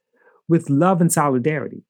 [0.48, 1.82] with love and solidarity.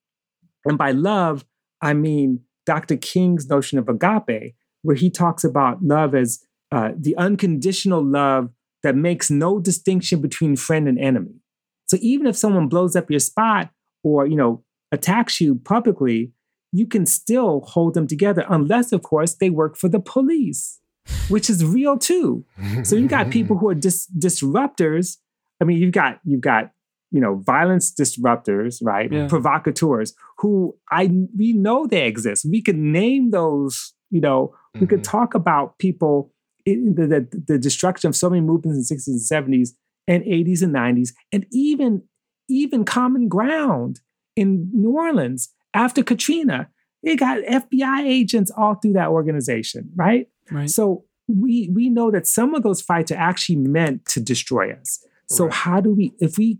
[0.64, 1.44] And by love,
[1.80, 2.96] I mean Dr.
[2.96, 8.50] King's notion of agape, where he talks about love as uh, the unconditional love
[8.82, 11.40] that makes no distinction between friend and enemy.
[11.86, 13.70] So even if someone blows up your spot
[14.02, 14.62] or, you know,
[14.92, 16.32] attacks you publicly,
[16.72, 20.80] you can still hold them together unless, of course, they work for the police,
[21.28, 22.44] which is real too.
[22.82, 25.18] so you've got people who are dis- disruptors.
[25.60, 26.72] I mean, you've got you've got
[27.14, 29.10] you know violence disruptors, right?
[29.10, 29.28] Yeah.
[29.28, 32.44] Provocateurs who I we know they exist.
[32.44, 33.94] We could name those.
[34.10, 34.80] You know, mm-hmm.
[34.80, 35.18] we could mm-hmm.
[35.18, 36.32] talk about people
[36.66, 39.70] in the, the the destruction of so many movements in the 60s and 70s
[40.08, 42.02] and 80s and 90s, and even
[42.48, 44.00] even common ground
[44.34, 46.68] in New Orleans after Katrina.
[47.04, 50.26] They got FBI agents all through that organization, right?
[50.50, 50.70] Right.
[50.70, 55.04] So we we know that some of those fights are actually meant to destroy us.
[55.28, 55.54] So right.
[55.54, 56.58] how do we, if we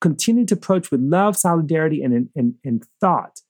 [0.00, 3.40] com- continue to approach with love, solidarity, and, and and thought,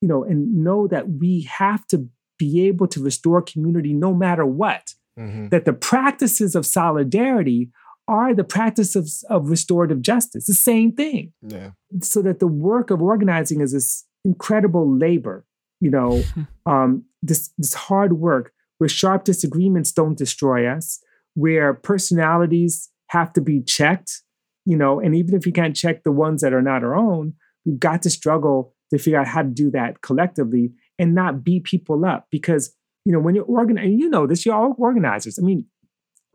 [0.00, 4.46] you know, and know that we have to be able to restore community no matter
[4.46, 4.94] what.
[5.18, 5.48] Mm-hmm.
[5.48, 7.70] That the practices of solidarity
[8.08, 11.32] are the practices of, of restorative justice, the same thing.
[11.42, 11.70] Yeah.
[12.02, 15.46] So that the work of organizing is this incredible labor,
[15.80, 16.22] you know,
[16.66, 21.00] um, this, this hard work where sharp disagreements don't destroy us,
[21.34, 24.22] where personalities have to be checked,
[24.64, 27.34] you know, and even if you can't check the ones that are not our own,
[27.64, 31.64] we've got to struggle to figure out how to do that collectively and not beat
[31.64, 35.42] people up because you know when you're organizing you know this you're all organizers i
[35.42, 35.64] mean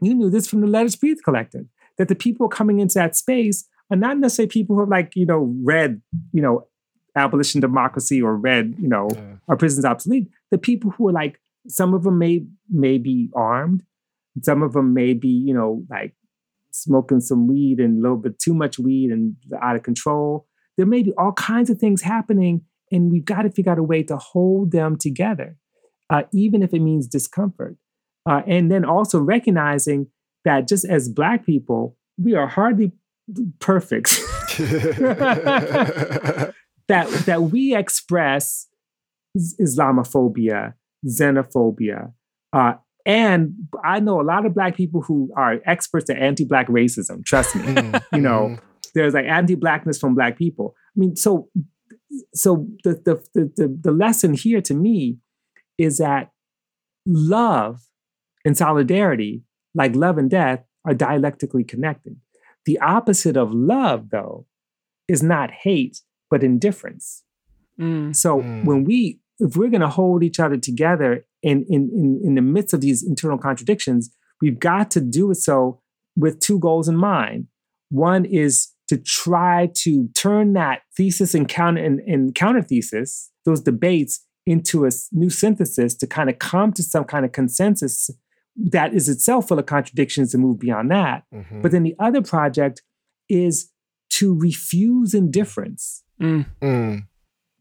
[0.01, 1.65] you knew this from the Let Breathe Collective,
[1.97, 5.25] that the people coming into that space are not necessarily people who have like, you
[5.25, 6.01] know, read,
[6.33, 6.67] you know,
[7.15, 9.35] abolition democracy or read, you know, yeah.
[9.47, 10.27] are prisons obsolete.
[10.51, 13.83] The people who are like, some of them may may be armed,
[14.41, 16.13] some of them may be, you know, like
[16.75, 20.47] smoking some weed and a little bit too much weed and out of control.
[20.77, 22.61] There may be all kinds of things happening,
[22.91, 25.57] and we've got to figure out a way to hold them together,
[26.09, 27.77] uh, even if it means discomfort.
[28.27, 30.07] Uh, and then also recognizing
[30.43, 32.91] that just as Black people, we are hardly
[33.59, 34.19] perfect.
[34.57, 36.53] that,
[36.87, 38.67] that we express
[39.37, 40.73] Islamophobia,
[41.05, 42.13] xenophobia,
[42.53, 42.73] uh,
[43.05, 43.53] and
[43.83, 47.23] I know a lot of Black people who are experts at anti Black racism.
[47.23, 47.63] Trust me.
[47.63, 48.59] Mm, you know, mm.
[48.93, 50.75] there's like anti Blackness from Black people.
[50.77, 51.49] I mean, so
[52.33, 55.19] so the, the the the lesson here to me
[55.77, 56.31] is that
[57.05, 57.81] love
[58.43, 59.43] and solidarity,
[59.73, 62.17] like love and death, are dialectically connected.
[62.65, 64.45] The opposite of love, though,
[65.07, 67.23] is not hate, but indifference.
[67.79, 68.15] Mm.
[68.15, 68.65] So mm.
[68.65, 72.41] when we, if we're going to hold each other together in, in, in, in the
[72.41, 74.09] midst of these internal contradictions,
[74.41, 75.79] we've got to do it so
[76.17, 77.47] with two goals in mind.
[77.89, 83.61] One is to try to turn that thesis and counter and, and counter thesis, those
[83.61, 88.09] debates, into a new synthesis to kind of come to some kind of consensus
[88.55, 91.23] that is itself full of contradictions and move beyond that.
[91.33, 91.61] Mm-hmm.
[91.61, 92.81] But then the other project
[93.27, 93.71] is
[94.11, 96.03] to refuse indifference.
[96.21, 96.45] Mm.
[96.61, 97.07] Mm.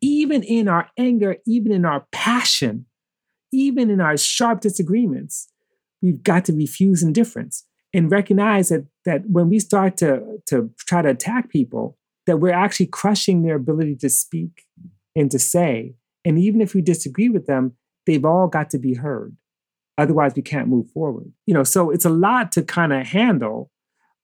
[0.00, 2.86] Even in our anger, even in our passion,
[3.54, 5.48] even in our sharp disagreements,
[6.02, 11.00] we've got to refuse indifference and recognize that, that when we start to, to try
[11.00, 11.96] to attack people,
[12.26, 14.64] that we're actually crushing their ability to speak
[15.14, 15.94] and to say.
[16.24, 17.76] And even if we disagree with them,
[18.06, 19.36] they've all got to be heard.
[19.96, 21.30] Otherwise, we can't move forward.
[21.46, 23.70] You know, so it's a lot to kind of handle,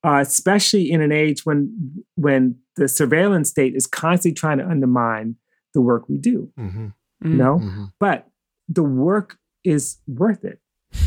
[0.04, 5.36] uh, especially in an age when when the surveillance state is constantly trying to undermine
[5.74, 6.50] the work we do.
[6.58, 6.86] Mm-hmm.
[7.22, 7.30] Mm.
[7.30, 7.84] You know, Mm-hmm.
[8.00, 8.26] but
[8.70, 10.58] the work is worth it.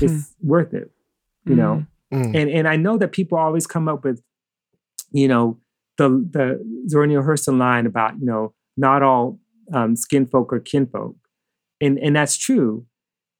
[0.01, 0.91] It's worth it.
[1.45, 2.35] You know, Mm.
[2.39, 4.21] and and I know that people always come up with,
[5.11, 5.57] you know,
[5.97, 6.45] the the
[6.87, 9.39] Zora Neale Hurston line about you know not all
[9.73, 11.15] um, skin folk are kinfolk,
[11.81, 12.85] and and that's true,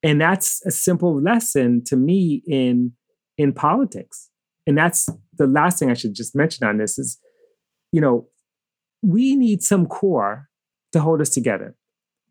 [0.02, 2.94] and that's a simple lesson to me in
[3.38, 4.30] in politics,
[4.66, 5.08] and that's
[5.38, 7.20] the last thing I should just mention on this is,
[7.92, 8.28] you know,
[9.04, 10.50] we need some core
[10.94, 11.76] to hold us together,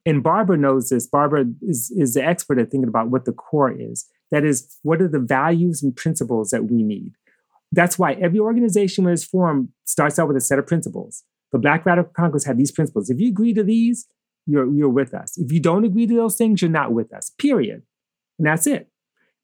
[0.04, 1.06] and Barbara knows this.
[1.06, 4.08] Barbara is is the expert at thinking about what the core is.
[4.30, 7.12] That is, what are the values and principles that we need?
[7.70, 11.22] That's why every organization when it's formed starts out with a set of principles.
[11.52, 13.10] The Black Radical Congress had these principles.
[13.10, 14.06] If you agree to these,
[14.46, 15.36] you're, you're with us.
[15.36, 17.82] If you don't agree to those things, you're not with us, period.
[18.38, 18.88] And that's it.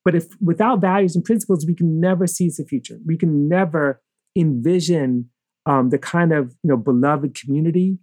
[0.05, 2.99] But if without values and principles, we can never seize the future.
[3.07, 4.01] We can never
[4.35, 5.29] envision
[5.67, 7.99] um, the kind of you know beloved community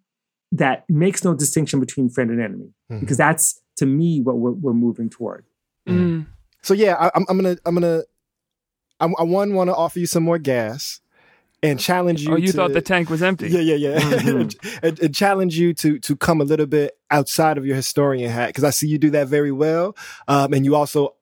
[0.51, 2.69] that makes no distinction between friend and enemy.
[2.91, 2.99] Mhm.
[2.99, 5.45] Because that's to me what we're, we're moving toward.
[5.87, 6.25] Mm.
[6.61, 8.03] So yeah, I, I'm, I'm gonna I'm gonna
[8.99, 11.01] I, I one want to offer you some more gas
[11.61, 12.33] and challenge you.
[12.33, 13.49] Oh, you to, thought the tank was empty.
[13.49, 13.99] Yeah, yeah, yeah.
[13.99, 14.79] Mhm.
[14.83, 18.47] and, and challenge you to to come a little bit outside of your historian hat
[18.47, 19.95] because I see you do that very well,
[20.27, 21.14] um, and you also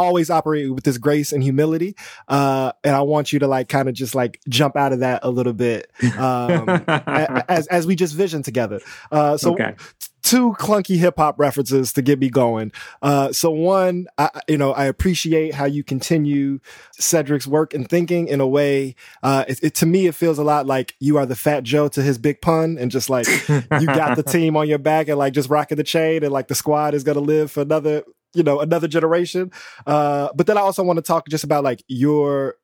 [0.00, 1.96] always operate with this grace and humility.
[2.28, 5.20] Uh, and I want you to like kind of just like jump out of that
[5.22, 8.80] a little bit um, as as we just vision together.
[9.12, 9.74] Uh, so okay.
[10.22, 12.72] two clunky hip hop references to get me going.
[13.02, 16.58] Uh, so one, I, I- you know, I appreciate how you continue
[16.98, 18.94] Cedric's work and thinking in a way.
[19.22, 21.88] Uh, it, it to me, it feels a lot like you are the Fat Joe
[21.88, 25.18] to his Big Pun, and just like you got the team on your back and
[25.18, 28.02] like just rocking the chain, and like the squad is gonna live for another,
[28.34, 29.50] you know, another generation.
[29.86, 32.56] Uh, but then I also want to talk just about like your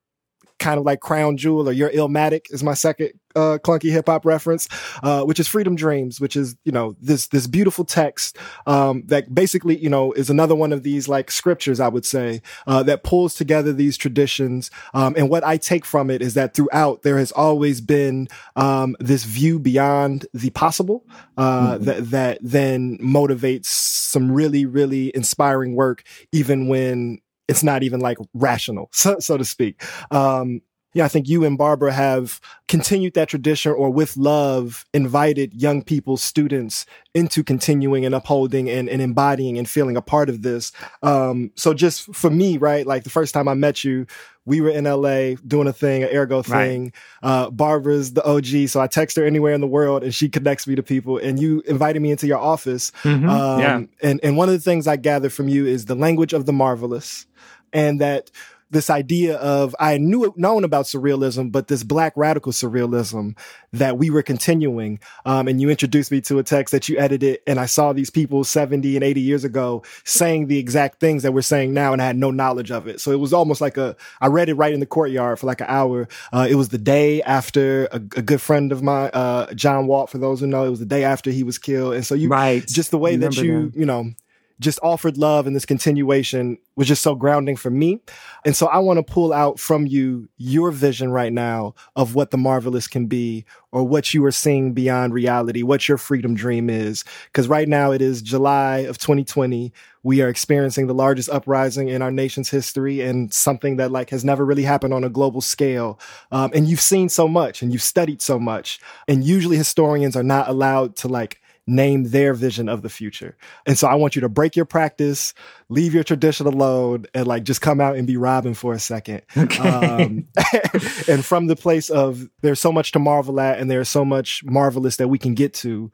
[0.58, 4.24] kind of like crown jewel or your illmatic is my second uh, clunky hip hop
[4.24, 4.66] reference,
[5.02, 8.36] uh, which is Freedom Dreams, which is you know this this beautiful text
[8.66, 12.40] um, that basically you know is another one of these like scriptures I would say
[12.66, 14.70] uh, that pulls together these traditions.
[14.94, 18.96] Um, and what I take from it is that throughout there has always been um,
[18.98, 21.04] this view beyond the possible
[21.36, 26.02] uh, that that then motivates some really really inspiring work
[26.32, 27.18] even when
[27.48, 29.82] it's not even like rational, so, so to speak.
[30.10, 30.62] Um,
[30.96, 35.82] yeah, I think you and Barbara have continued that tradition or with love invited young
[35.82, 40.72] people, students into continuing and upholding and, and embodying and feeling a part of this.
[41.02, 44.06] Um, so just for me, right, like the first time I met you,
[44.46, 46.66] we were in LA doing a thing, an AirGo Right.
[46.68, 46.92] thing.
[47.22, 48.68] Uh, Barbara's the OG.
[48.68, 51.38] So I text her anywhere in the world and she connects me to people and
[51.38, 52.90] you invited me into your office.
[53.02, 53.28] Mhm.
[53.28, 53.80] Um, yeah.
[54.02, 56.54] and, and one of the things I gather from you is the language of the
[56.54, 57.26] marvelous
[57.72, 58.30] and that
[58.76, 63.36] this idea of I knew it known about surrealism, but this black radical surrealism
[63.72, 65.00] that we were continuing.
[65.24, 68.10] Um, and you introduced me to a text that you edited, and I saw these
[68.10, 72.02] people 70 and 80 years ago saying the exact things that we're saying now, and
[72.02, 73.00] I had no knowledge of it.
[73.00, 75.62] So it was almost like a I read it right in the courtyard for like
[75.62, 76.06] an hour.
[76.34, 80.10] Uh, it was the day after a, a good friend of mine, uh, John Walt,
[80.10, 81.94] for those who know, it was the day after he was killed.
[81.94, 82.66] And so you right.
[82.66, 84.12] just the way that you you know
[84.58, 88.00] just offered love and this continuation was just so grounding for me.
[88.44, 92.30] And so i want to pull out from you your vision right now of what
[92.30, 96.70] the marvelous can be or what you are seeing beyond reality what your freedom dream
[96.70, 97.04] is.
[97.26, 99.72] Because right now it is july of 2020
[100.06, 104.24] we are experiencing the largest uprising in our nation's history and something that like has
[104.24, 105.98] never really happened on a global scale.
[106.30, 108.78] Um, and you've seen so much and you've studied so much.
[109.08, 113.36] And usually historians are not allowed to like name their vision of the future.
[113.66, 115.34] And so I want you to break your practice,
[115.68, 119.22] leave your tradition alone, and like just come out and be Robin for a second.
[119.36, 119.68] Okay.
[119.68, 120.28] Um,
[121.08, 124.44] and from the place of there's so much to marvel at and there's so much
[124.44, 125.90] marvelous that we can get to.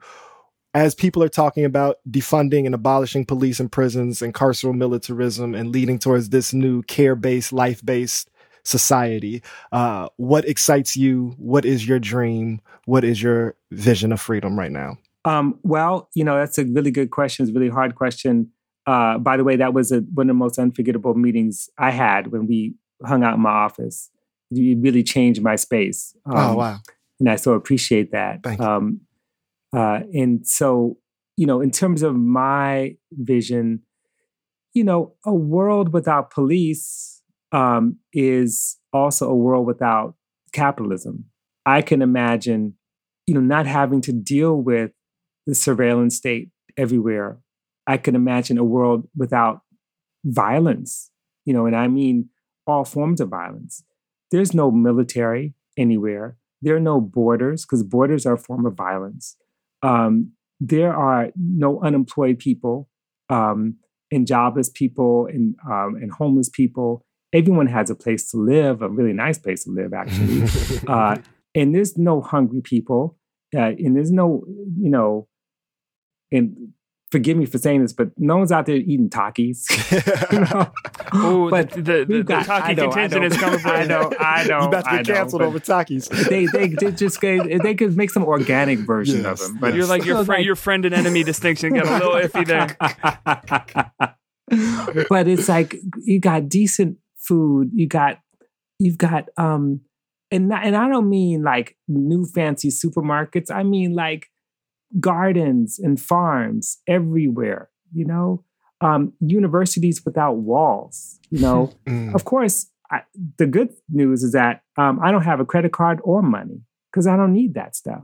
[0.75, 5.71] As people are talking about defunding and abolishing police and prisons and carceral militarism and
[5.71, 8.29] leading towards this new care based, life based
[8.63, 11.35] society, uh, what excites you?
[11.37, 12.59] What is your dream?
[12.85, 14.97] What is your vision of freedom right now?
[15.25, 17.43] Um, well, you know, that's a really good question.
[17.43, 18.51] It's a really hard question.
[18.85, 22.31] Uh, by the way, that was a, one of the most unforgettable meetings I had
[22.31, 24.09] when we hung out in my office.
[24.51, 26.15] It really changed my space.
[26.25, 26.79] Um, oh, wow.
[27.19, 28.43] And I so appreciate that.
[28.43, 28.65] Thank you.
[28.65, 29.01] Um,
[29.75, 30.97] uh, and so,
[31.37, 33.81] you know, in terms of my vision,
[34.73, 37.21] you know, a world without police
[37.51, 40.15] um, is also a world without
[40.51, 41.25] capitalism.
[41.65, 42.75] I can imagine,
[43.25, 44.91] you know, not having to deal with
[45.45, 47.39] the surveillance state everywhere
[47.87, 49.61] I can imagine a world without
[50.23, 51.11] violence,
[51.45, 52.29] you know, and I mean
[52.65, 53.83] all forms of violence.
[54.31, 56.37] There's no military anywhere.
[56.61, 59.35] There are no borders because borders are a form of violence.
[59.81, 62.89] Um, there are no unemployed people
[63.29, 63.75] um,
[64.11, 67.05] and jobless people and um, and homeless people.
[67.33, 70.47] Everyone has a place to live, a really nice place to live, actually.
[70.87, 71.17] uh,
[71.53, 73.17] and there's no hungry people,
[73.55, 74.45] uh, and there's no,
[74.77, 75.27] you know,
[76.33, 76.73] and
[77.13, 79.69] forgive me for saying this, but no one's out there eating Takis.
[81.13, 83.71] you oh, but the, the, the, got, Taki contingent is coming from.
[83.71, 84.61] I know, I know.
[84.61, 86.09] You about to get know, canceled over Takis.
[86.27, 89.59] They, they, they just they could make some organic version yes, of them.
[89.59, 92.75] But you're like your friend, your friend and enemy distinction get a little iffy there.
[95.07, 97.69] but it's like you got decent food.
[97.73, 98.17] You got
[98.79, 99.81] you've got um
[100.31, 103.51] and and I don't mean like new fancy supermarkets.
[103.51, 104.29] I mean like
[104.99, 108.43] gardens and farms everywhere, you know,
[108.81, 111.73] um, universities without walls, you know.
[111.87, 112.13] mm.
[112.13, 113.01] Of course, I,
[113.37, 117.07] the good news is that um, I don't have a credit card or money because
[117.07, 118.03] I don't need that stuff.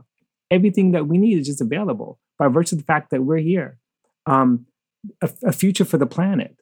[0.50, 3.78] Everything that we need is just available by virtue of the fact that we're here.
[4.26, 4.66] Um,
[5.22, 6.56] a, a, future for the planet,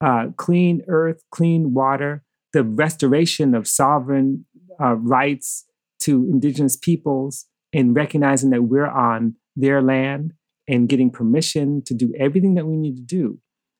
[0.00, 4.46] uh, clean earth, clean water, the restoration of sovereign
[4.80, 5.64] uh, rights
[6.00, 10.32] to indigenous peoples, and recognizing that we're on their land
[10.68, 13.38] and getting permission to do everything that we need to do.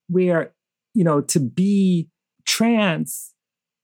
[0.08, 0.52] Where,
[0.92, 2.08] you know, to be
[2.46, 3.32] trans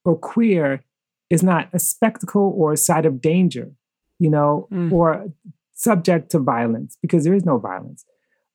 [0.05, 0.85] or queer
[1.31, 3.71] is not a spectacle or a site of danger,
[4.19, 4.93] you know, mm.
[4.93, 5.27] or
[5.75, 8.05] subject to violence because there is no violence.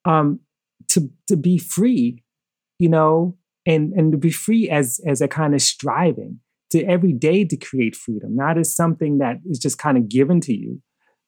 [0.06, 0.42] Um,
[0.90, 2.24] to to be free,
[2.78, 6.40] you know, and and to be free as as a kind of striving
[6.72, 10.42] to every day to create freedom, not as something that is just kind of given
[10.42, 10.82] to you,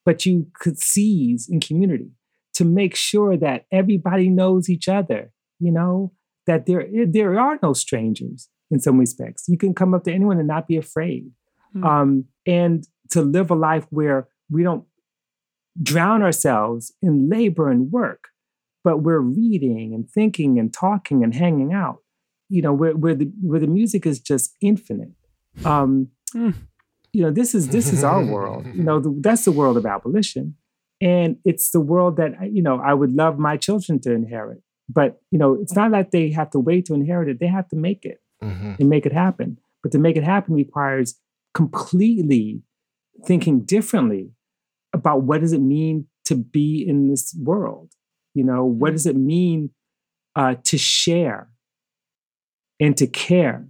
[0.08, 2.12] but you could seize in community
[2.54, 5.30] to make sure that everybody knows each other,
[5.60, 6.14] you know,
[6.46, 9.44] that there, there are no strangers in some respects.
[9.48, 11.30] You can come up to anyone and not be afraid.
[11.76, 11.84] Mm.
[11.84, 14.86] Um, and to live a life where we don't
[15.82, 18.28] drown ourselves in labor and work,
[18.82, 21.98] but we're reading and thinking and talking and hanging out,
[22.48, 25.12] you know, where, where, the, where the music is just infinite.
[25.66, 26.54] Um, mm
[27.12, 29.86] you know this is this is our world you know the, that's the world of
[29.86, 30.54] abolition
[31.00, 35.20] and it's the world that you know i would love my children to inherit but
[35.30, 37.76] you know it's not that they have to wait to inherit it they have to
[37.76, 38.74] make it mm-hmm.
[38.78, 41.18] and make it happen but to make it happen requires
[41.54, 42.62] completely
[43.26, 44.30] thinking differently
[44.92, 47.92] about what does it mean to be in this world
[48.34, 48.94] you know what mm-hmm.
[48.94, 49.70] does it mean
[50.36, 51.48] uh, to share
[52.80, 53.66] and to care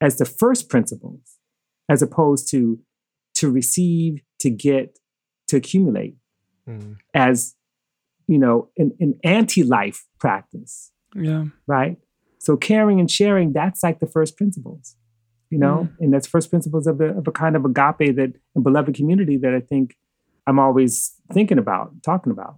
[0.00, 1.33] as the first principles
[1.88, 2.78] as opposed to
[3.34, 4.98] to receive, to get,
[5.48, 6.16] to accumulate
[6.68, 6.96] mm.
[7.14, 7.54] as
[8.26, 10.92] you know an, an anti-life practice.
[11.14, 11.46] Yeah.
[11.66, 11.96] Right.
[12.38, 14.96] So caring and sharing, that's like the first principles,
[15.50, 15.96] you know, mm.
[16.00, 19.36] and that's first principles of a, of a kind of agape that a beloved community
[19.38, 19.96] that I think
[20.46, 22.56] I'm always thinking about, talking about.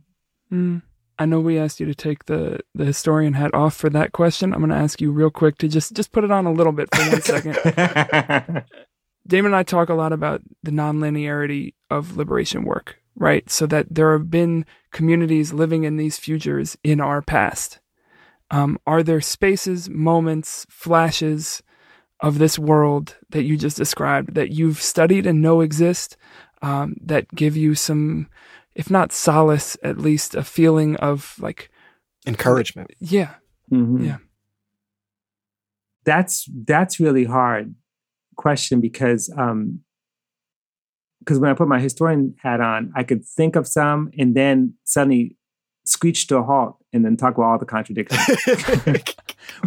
[0.53, 0.83] Mm.
[1.19, 4.53] I know we asked you to take the the historian hat off for that question.
[4.53, 6.73] I'm going to ask you real quick to just just put it on a little
[6.73, 8.65] bit for one second.
[9.27, 13.49] Damon and I talk a lot about the nonlinearity of liberation work, right?
[13.51, 17.81] So that there have been communities living in these futures in our past.
[18.51, 21.63] Um, are there spaces, moments, flashes
[22.21, 26.17] of this world that you just described that you've studied and know exist
[26.63, 28.29] um, that give you some,
[28.75, 31.71] if not solace, at least a feeling of like
[32.27, 32.93] encouragement?
[33.01, 33.35] Yeah.
[33.71, 34.05] Mm-hmm.
[34.05, 34.19] Yeah.
[36.05, 37.75] That's that's really hard
[38.37, 39.81] question because um
[41.21, 44.75] because when I put my historian hat on, I could think of some and then
[44.85, 45.37] suddenly
[45.85, 48.23] screech to a halt and then talk about all the contradictions.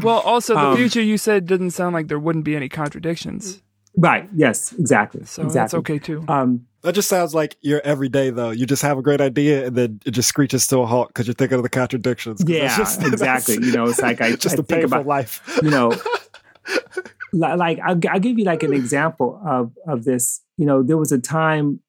[0.02, 3.62] well, also the um, future you said didn't sound like there wouldn't be any contradictions.
[3.98, 4.30] Right.
[4.34, 4.74] Yes.
[4.74, 5.26] Exactly.
[5.26, 5.54] So exactly.
[5.54, 6.24] that's okay too.
[6.28, 8.52] Um, that just sounds like your everyday though.
[8.52, 11.28] You just have a great idea and then it just screeches to a halt because
[11.28, 12.42] you're thinking of the contradictions.
[12.48, 13.56] Yeah, just, exactly.
[13.56, 15.42] You know, it's like I just I a think about life.
[15.62, 15.92] You know,
[17.34, 20.42] like I'll, I'll give you like an example of of this.
[20.58, 21.80] You know, there was a time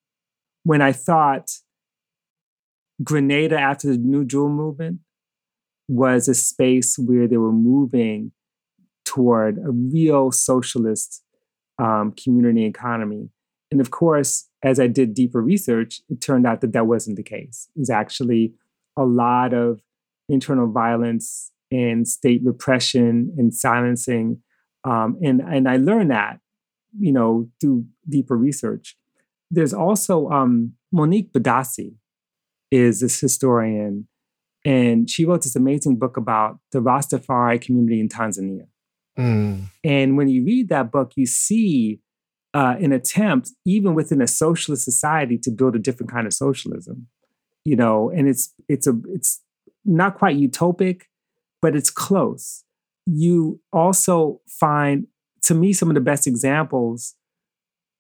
[0.65, 1.51] when I thought
[3.03, 5.01] Grenada after the New Jewel movement
[5.89, 8.33] was a space where they were moving
[9.05, 11.25] toward a real socialist
[11.79, 13.31] um, community economy.
[13.73, 17.23] And of course, as I did deeper research, it turned out that that wasn't the
[17.23, 17.69] case.
[17.77, 18.53] It's actually
[18.97, 19.81] a lot of
[20.29, 24.43] internal violence and state repression and silencing
[24.85, 26.41] um, and, and I learned that,
[26.99, 28.97] you know, through deeper research.
[29.51, 31.95] There's also um, Monique Bedasse
[32.71, 34.07] is this historian
[34.65, 38.67] And she wrote this amazing book about the Rastafari community in Tanzania.
[39.19, 39.71] Mm.
[39.85, 42.01] And when you read that book, you see
[42.53, 47.07] uh, an attempt, even within a socialist society, to build a different kind of socialism.
[47.65, 49.43] You know, and it's it's a it's
[49.85, 51.03] not quite utopic,
[51.61, 52.65] but it's close.
[53.07, 55.07] You also find,
[55.43, 57.15] to me, some of the best examples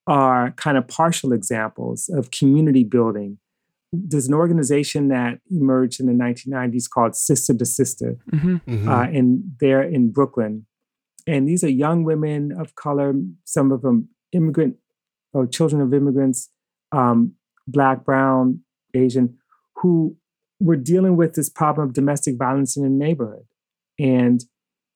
[0.07, 3.39] are kind of partial examples of community building.
[3.93, 8.89] There's an organization that emerged in the 1990s called Sister to Sister, hmm Mhm.
[8.89, 10.67] uh, and they're in Brooklyn.
[11.27, 13.15] And these are young women of color,
[13.45, 14.77] some of them immigrant
[15.33, 16.51] or children of immigrants,
[16.93, 17.35] um,
[17.67, 18.61] black, brown,
[18.95, 19.37] Asian,
[19.77, 20.17] who
[20.61, 23.45] were dealing with this problem of domestic violence in the neighborhood.
[23.99, 24.45] And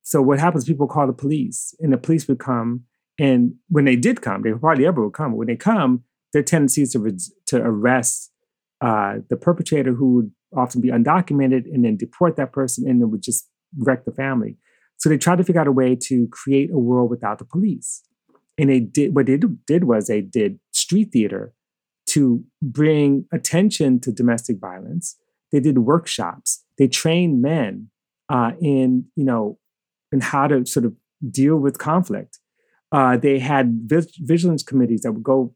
[0.04, 2.84] so what happens, people call the police, and the police would come.
[3.18, 5.32] And when they did come, they hardly ever would come.
[5.32, 8.30] But when they come, their tendency is to, res- to arrest
[8.80, 13.06] uh, the perpetrator who would often be undocumented and then deport that person and it
[13.06, 13.48] would just
[13.78, 14.56] wreck the family.
[14.98, 18.02] So they tried to figure out a way to create a world without the police.
[18.58, 21.54] And they did what they did was they did street theater
[22.10, 25.16] to bring attention to domestic violence.
[25.50, 26.62] They did workshops.
[26.78, 27.88] They trained men
[28.28, 29.58] uh, in you know
[30.14, 30.94] in how to sort of
[31.30, 32.38] deal with conflict.
[32.92, 35.54] Uh, they had vis- vigilance committees that would go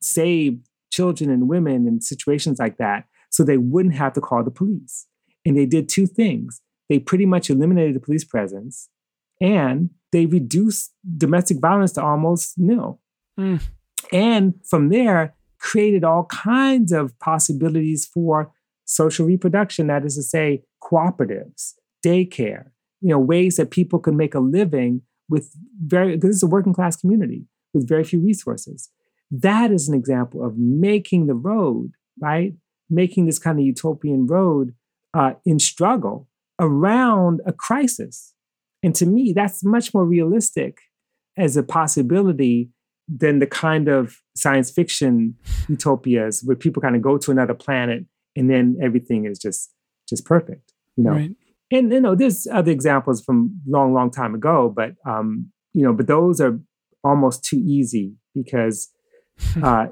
[0.00, 0.58] save
[0.90, 5.06] children and women in situations like that, so they wouldn't have to call the police.
[5.44, 8.88] And they did two things: they pretty much eliminated the police presence,
[9.40, 13.00] and they reduced domestic violence to almost nil.
[13.38, 13.62] Mm.
[14.12, 18.52] And from there, created all kinds of possibilities for
[18.86, 19.88] social reproduction.
[19.88, 21.74] That is to say, cooperatives,
[22.04, 22.70] daycare,
[23.06, 25.54] you know, ways that people can make a living with
[25.84, 28.90] very, because it's a working class community with very few resources.
[29.30, 32.54] That is an example of making the road, right?
[32.90, 34.74] Making this kind of utopian road
[35.14, 36.26] uh, in struggle
[36.58, 38.34] around a crisis.
[38.82, 40.78] And to me, that's much more realistic
[41.36, 42.70] as a possibility
[43.08, 45.36] than the kind of science fiction
[45.68, 48.04] utopias where people kind of go to another planet
[48.34, 49.70] and then everything is just
[50.08, 51.30] just perfect you know Right.
[51.70, 55.92] And you know there's other examples from long long time ago but um you know
[55.92, 56.58] but those are
[57.04, 58.90] almost too easy because
[59.62, 59.86] uh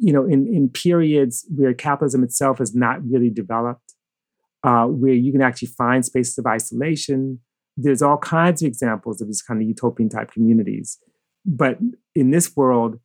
[0.00, 3.94] you know in in periods where capitalism itself is not really developed
[4.64, 7.38] uh where you can actually find spaces of isolation
[7.76, 10.98] there's all kinds of examples of these kind of utopian type communities
[11.44, 11.78] but
[12.14, 12.98] in this world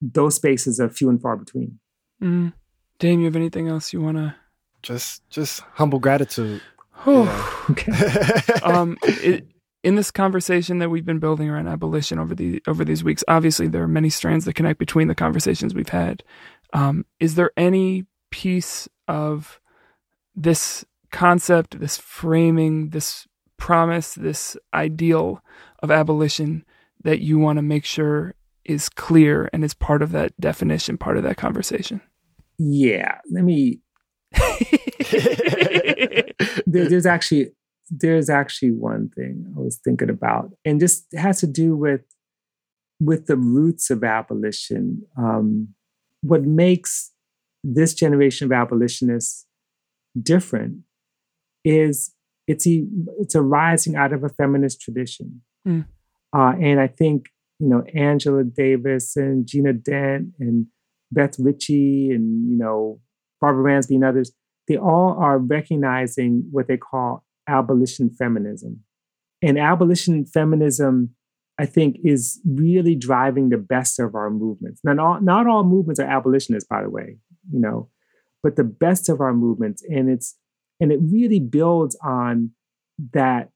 [0.00, 1.78] those spaces are few and far between
[2.22, 2.52] Mm.
[3.00, 4.34] Dame, you have anything else you want to?
[4.82, 6.60] just just humble gratitude.
[7.06, 7.92] okay
[8.62, 9.46] um, it,
[9.84, 13.68] in this conversation that we've been building around abolition over the over these weeks, obviously
[13.68, 16.24] there are many strands that connect between the conversations we've had.
[16.72, 19.60] Um, is there any piece of
[20.34, 25.44] this concept, this framing, this promise, this ideal
[25.80, 26.64] of abolition
[27.04, 28.34] that you want to make sure
[28.64, 32.00] is clear and is part of that definition, part of that conversation?
[32.58, 33.80] yeah let me
[36.66, 37.50] there, there's actually
[37.90, 42.02] there's actually one thing I was thinking about, and this has to do with
[43.00, 45.02] with the roots of abolition.
[45.18, 45.68] Um,
[46.22, 47.12] what makes
[47.62, 49.46] this generation of abolitionists
[50.20, 50.78] different
[51.64, 52.12] is
[52.46, 52.84] it's a,
[53.18, 55.86] it's arising out of a feminist tradition, Mm.
[56.36, 60.66] uh, and I think you know Angela Davis and Gina Dent and
[61.10, 63.00] Beth Ritchie and you know
[63.44, 64.32] Barbara Ransby and others
[64.66, 68.80] they all are recognizing what they call abolition feminism.
[69.42, 71.14] And abolition feminism,
[71.58, 74.80] I think, is really driving the best of our movements.
[74.84, 77.18] Not all, not all movements are abolitionists, by the way,
[77.52, 77.90] you know,
[78.42, 79.82] but the best of our movements.
[79.88, 80.36] And it's
[80.80, 82.50] and it really builds on
[83.12, 83.50] that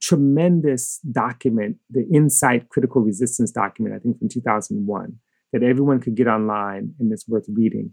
[0.00, 5.16] tremendous document, the INCITE Critical Resistance document, I think from 2001,
[5.52, 7.92] that everyone could get online and it's worth reading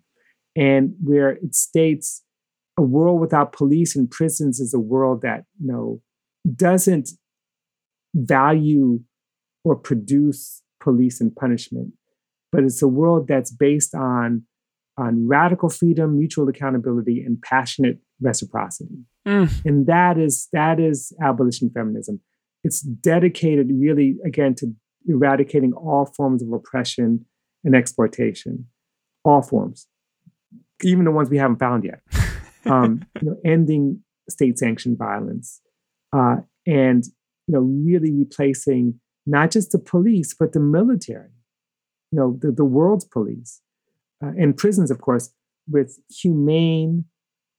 [0.55, 2.23] and where it states
[2.77, 6.01] a world without police and prisons is a world that you know
[6.55, 7.09] doesn't
[8.13, 8.99] value
[9.63, 11.91] or produce police and punishment
[12.51, 14.43] but it's a world that's based on
[14.97, 18.95] on radical freedom mutual accountability and passionate reciprocity.
[19.27, 19.65] Mm.
[19.65, 22.21] and that is that is abolition feminism.
[22.63, 24.71] It's dedicated really again to
[25.07, 27.25] eradicating all forms of oppression
[27.63, 28.67] and exploitation
[29.23, 29.87] all forms
[30.83, 32.01] even the ones we haven't found yet.
[32.67, 35.61] Um, you know, ending state-sanctioned violence,
[36.11, 37.03] uh, and
[37.45, 41.29] you know, really replacing not just the police but the military.
[42.11, 43.61] You know, the, the world's police
[44.23, 45.31] uh, and prisons, of course,
[45.69, 47.05] with humane,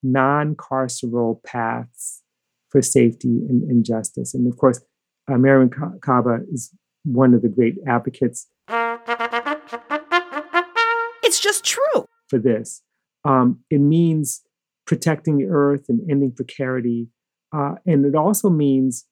[0.02, 2.22] non-carceral paths
[2.70, 4.34] for safety and, and justice.
[4.34, 4.80] And of course,
[5.28, 6.74] uh, Mariame Kaba is
[7.04, 8.48] one of the great advocates.
[11.22, 12.08] It's just true.
[12.28, 12.82] For this,
[13.26, 14.42] um, it means
[14.86, 17.08] protecting the earth and ending precarity,
[17.54, 19.06] uh, and it also means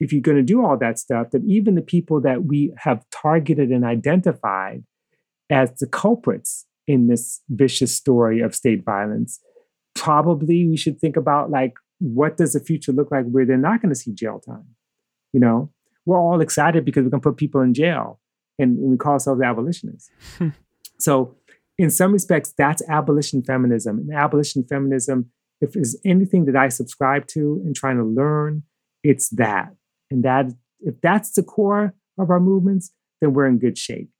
[0.00, 3.04] if you're going to do all that stuff, that even the people that we have
[3.10, 4.84] targeted and identified
[5.50, 9.40] as the culprits in this vicious story of state violence,
[9.94, 13.82] probably we should think about like what does the future look like where they're not
[13.82, 14.64] going to see jail time?
[15.32, 15.70] You know,
[16.06, 18.20] we're all excited because we're going to put people in jail
[18.58, 20.10] and, and we call ourselves abolitionists.
[20.98, 21.34] so,
[21.78, 23.98] in some respects, that's abolition feminism.
[23.98, 25.30] And abolition feminism,
[25.60, 28.64] if there's anything that I subscribe to and trying to learn,
[29.04, 29.74] it's that.
[30.10, 30.46] And that
[30.80, 34.10] if that's the core of our movements, then we're in good shape.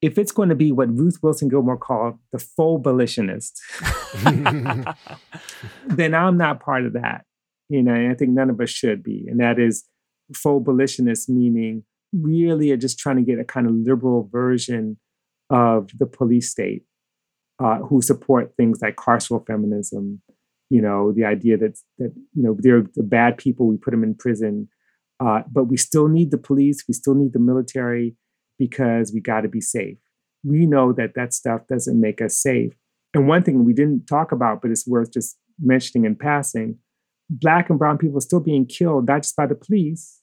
[0.00, 3.60] If it's going to be what Ruth Wilson Gilmore called the faux abolitionist,
[4.22, 7.24] then I'm not part of that.
[7.68, 9.26] You know, and I think none of us should be.
[9.28, 9.84] And that is
[10.32, 14.98] faux abolitionist, meaning really are just trying to get a kind of liberal version
[15.50, 16.82] of the police state
[17.62, 20.20] uh, who support things like carceral feminism,
[20.70, 24.04] you know, the idea that, that you know, they're the bad people, we put them
[24.04, 24.68] in prison.
[25.20, 28.14] Uh, but we still need the police, we still need the military
[28.58, 29.98] because we got to be safe.
[30.44, 32.72] We know that that stuff doesn't make us safe.
[33.14, 36.78] And one thing we didn't talk about, but it's worth just mentioning in passing
[37.30, 40.20] Black and Brown people are still being killed, not just by the police,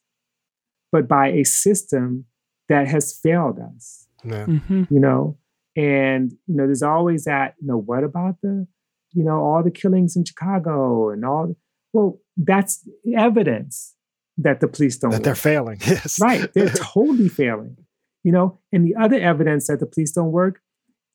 [0.91, 2.25] but by a system
[2.67, 4.04] that has failed us.
[4.25, 4.45] Yeah.
[4.45, 4.83] Mm-hmm.
[4.89, 5.37] You know,
[5.75, 7.55] and you know, there's always that.
[7.61, 8.67] You know, what about the,
[9.13, 11.55] you know, all the killings in Chicago and all?
[11.93, 13.95] Well, that's evidence
[14.37, 15.79] that the police don't That they're failing.
[15.85, 16.19] Yes.
[16.21, 16.51] Right.
[16.53, 17.77] They're totally failing.
[18.23, 20.59] You know, and the other evidence that the police don't work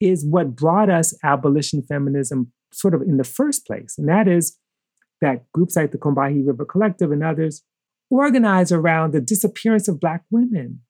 [0.01, 3.97] is what brought us abolition feminism sort of in the first place.
[3.99, 4.57] And that is
[5.20, 7.62] that groups like the Combahee River Collective and others
[8.11, 10.81] organize around the disappearance of Black women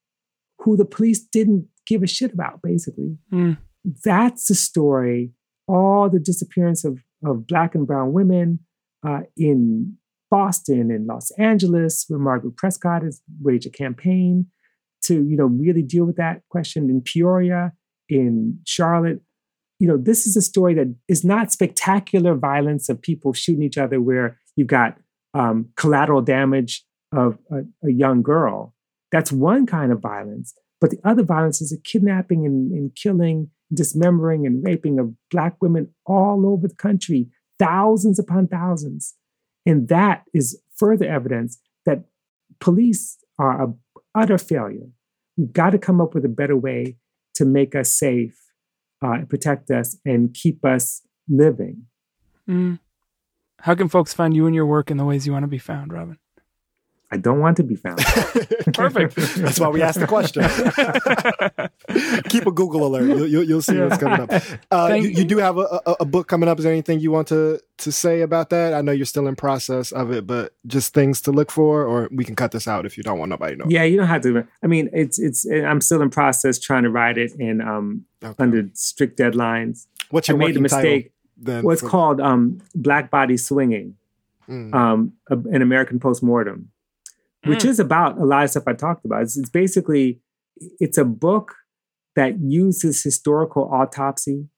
[0.61, 3.19] who the police didn't give a shit about, basically.
[3.33, 3.59] Mm.
[4.05, 5.33] That's the story.
[5.67, 8.61] All the disappearance of, of Black and Brown women
[9.07, 9.97] uh, in
[10.31, 14.47] Boston and Los Angeles, where Margaret Prescod has waged a campaign
[15.07, 17.73] to, you know, really deal with that question in Peoria,
[18.09, 19.21] in Charlotte.
[19.81, 23.79] You know, this is a story that is not spectacular violence of people shooting each
[23.79, 24.99] other, where you've got
[25.35, 28.75] um, collateral damage of a, a young girl.
[29.11, 30.55] That's one kind of violence.
[30.81, 35.57] But the other violence is a kidnapping and, and killing, dismembering and raping of Black
[35.61, 37.29] women all over the country,
[37.59, 39.15] thousands upon thousands.
[39.67, 42.05] And that is further evidence that
[42.61, 43.75] police are a
[44.15, 44.89] utter failure.
[45.37, 46.97] We've got to come up with a better way
[47.35, 48.39] to make us safe,
[49.03, 51.87] uh, protect us, and keep us living.
[52.49, 52.81] Mm.
[53.61, 55.59] How can folks find you and your work in the ways you want to be
[55.59, 56.19] found, Robin?
[57.13, 57.99] I don't want to be found.
[58.75, 59.17] Perfect.
[59.17, 60.43] That's why we asked the question.
[62.31, 63.09] Keep a Google alert.
[63.09, 64.31] You'll, you'll, you'll see what's coming up.
[64.71, 66.59] Uh, you, you do have a, a, a book coming up.
[66.59, 68.75] Is there anything you want to, to say about that?
[68.75, 72.09] I know you're still in process of it, but just things to look for, or
[72.13, 73.67] we can cut this out if you don't want nobody to know.
[73.69, 74.47] yeah, you don't have to.
[74.63, 75.45] I mean, it's it's.
[75.47, 78.35] I'm still in process trying to write it and um, Okay.
[78.39, 79.87] under strict deadlines.
[80.11, 81.13] What's I your made a title mistake.
[81.39, 81.65] then?
[81.65, 83.97] What's for- called um, Black Body Swinging,
[84.49, 84.75] Mm.
[84.75, 86.71] um, a- an American postmortem,
[87.45, 87.69] which Mm.
[87.69, 89.23] is about a lot of stuff I talked about.
[89.23, 90.21] It's, it's basically
[90.79, 91.55] it's a book
[92.17, 94.49] that uses historical autopsy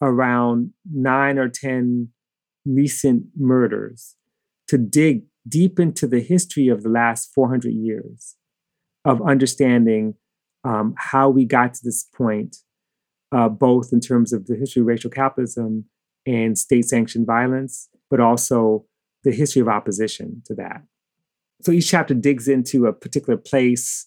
[0.00, 2.08] around nine or ten
[2.64, 4.16] recent murders
[4.68, 8.36] to dig deep into the history of the last 400 years
[9.04, 10.14] of understanding
[10.64, 12.56] um, how we got to this point,
[13.32, 15.84] uh, both in terms of the history of racial capitalism
[16.26, 18.86] and state sanctioned violence, but also
[19.24, 20.82] the history of opposition to that.
[21.62, 24.06] So each chapter digs into a particular place,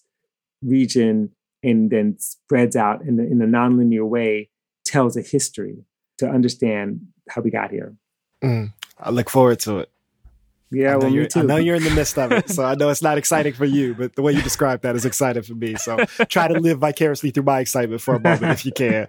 [0.62, 1.30] region,
[1.62, 4.50] and then spreads out in, the, in a nonlinear way,
[4.84, 5.84] tells a history
[6.18, 7.96] to understand how we got here.
[8.42, 8.72] Mm.
[8.98, 9.90] I look forward to it.
[10.70, 11.40] Yeah, I know, well, me you're, too.
[11.40, 13.64] I know you're in the midst of it, so I know it's not exciting for
[13.64, 15.76] you, but the way you describe that is exciting for me.
[15.76, 19.08] So try to live vicariously through my excitement for a moment if you can.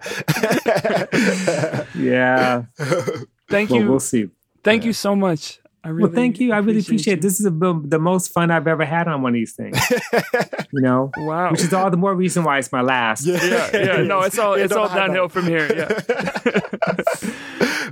[2.02, 2.64] yeah.
[3.48, 3.90] Thank Well, you.
[3.90, 4.30] we'll see.
[4.62, 5.59] Thank you so much.
[5.82, 6.52] I really well, thank you.
[6.52, 7.22] I really appreciate it.
[7.22, 9.78] This is the, the most fun I've ever had on one of these things.
[10.72, 11.50] you know, Wow.
[11.52, 13.24] which is all the more reason why it's my last.
[13.26, 13.96] yeah, yeah.
[14.02, 15.32] No, it's all Yeah, it's all downhill that.
[15.32, 15.66] from here.
[15.74, 17.30] Yeah.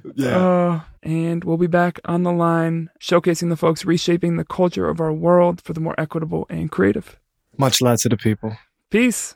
[0.14, 0.36] yeah.
[0.38, 5.00] Uh, and we'll be back on the line, showcasing the folks reshaping the culture of
[5.00, 7.18] our world for the more equitable and creative.
[7.56, 8.56] Much love to the people.
[8.90, 9.34] Peace.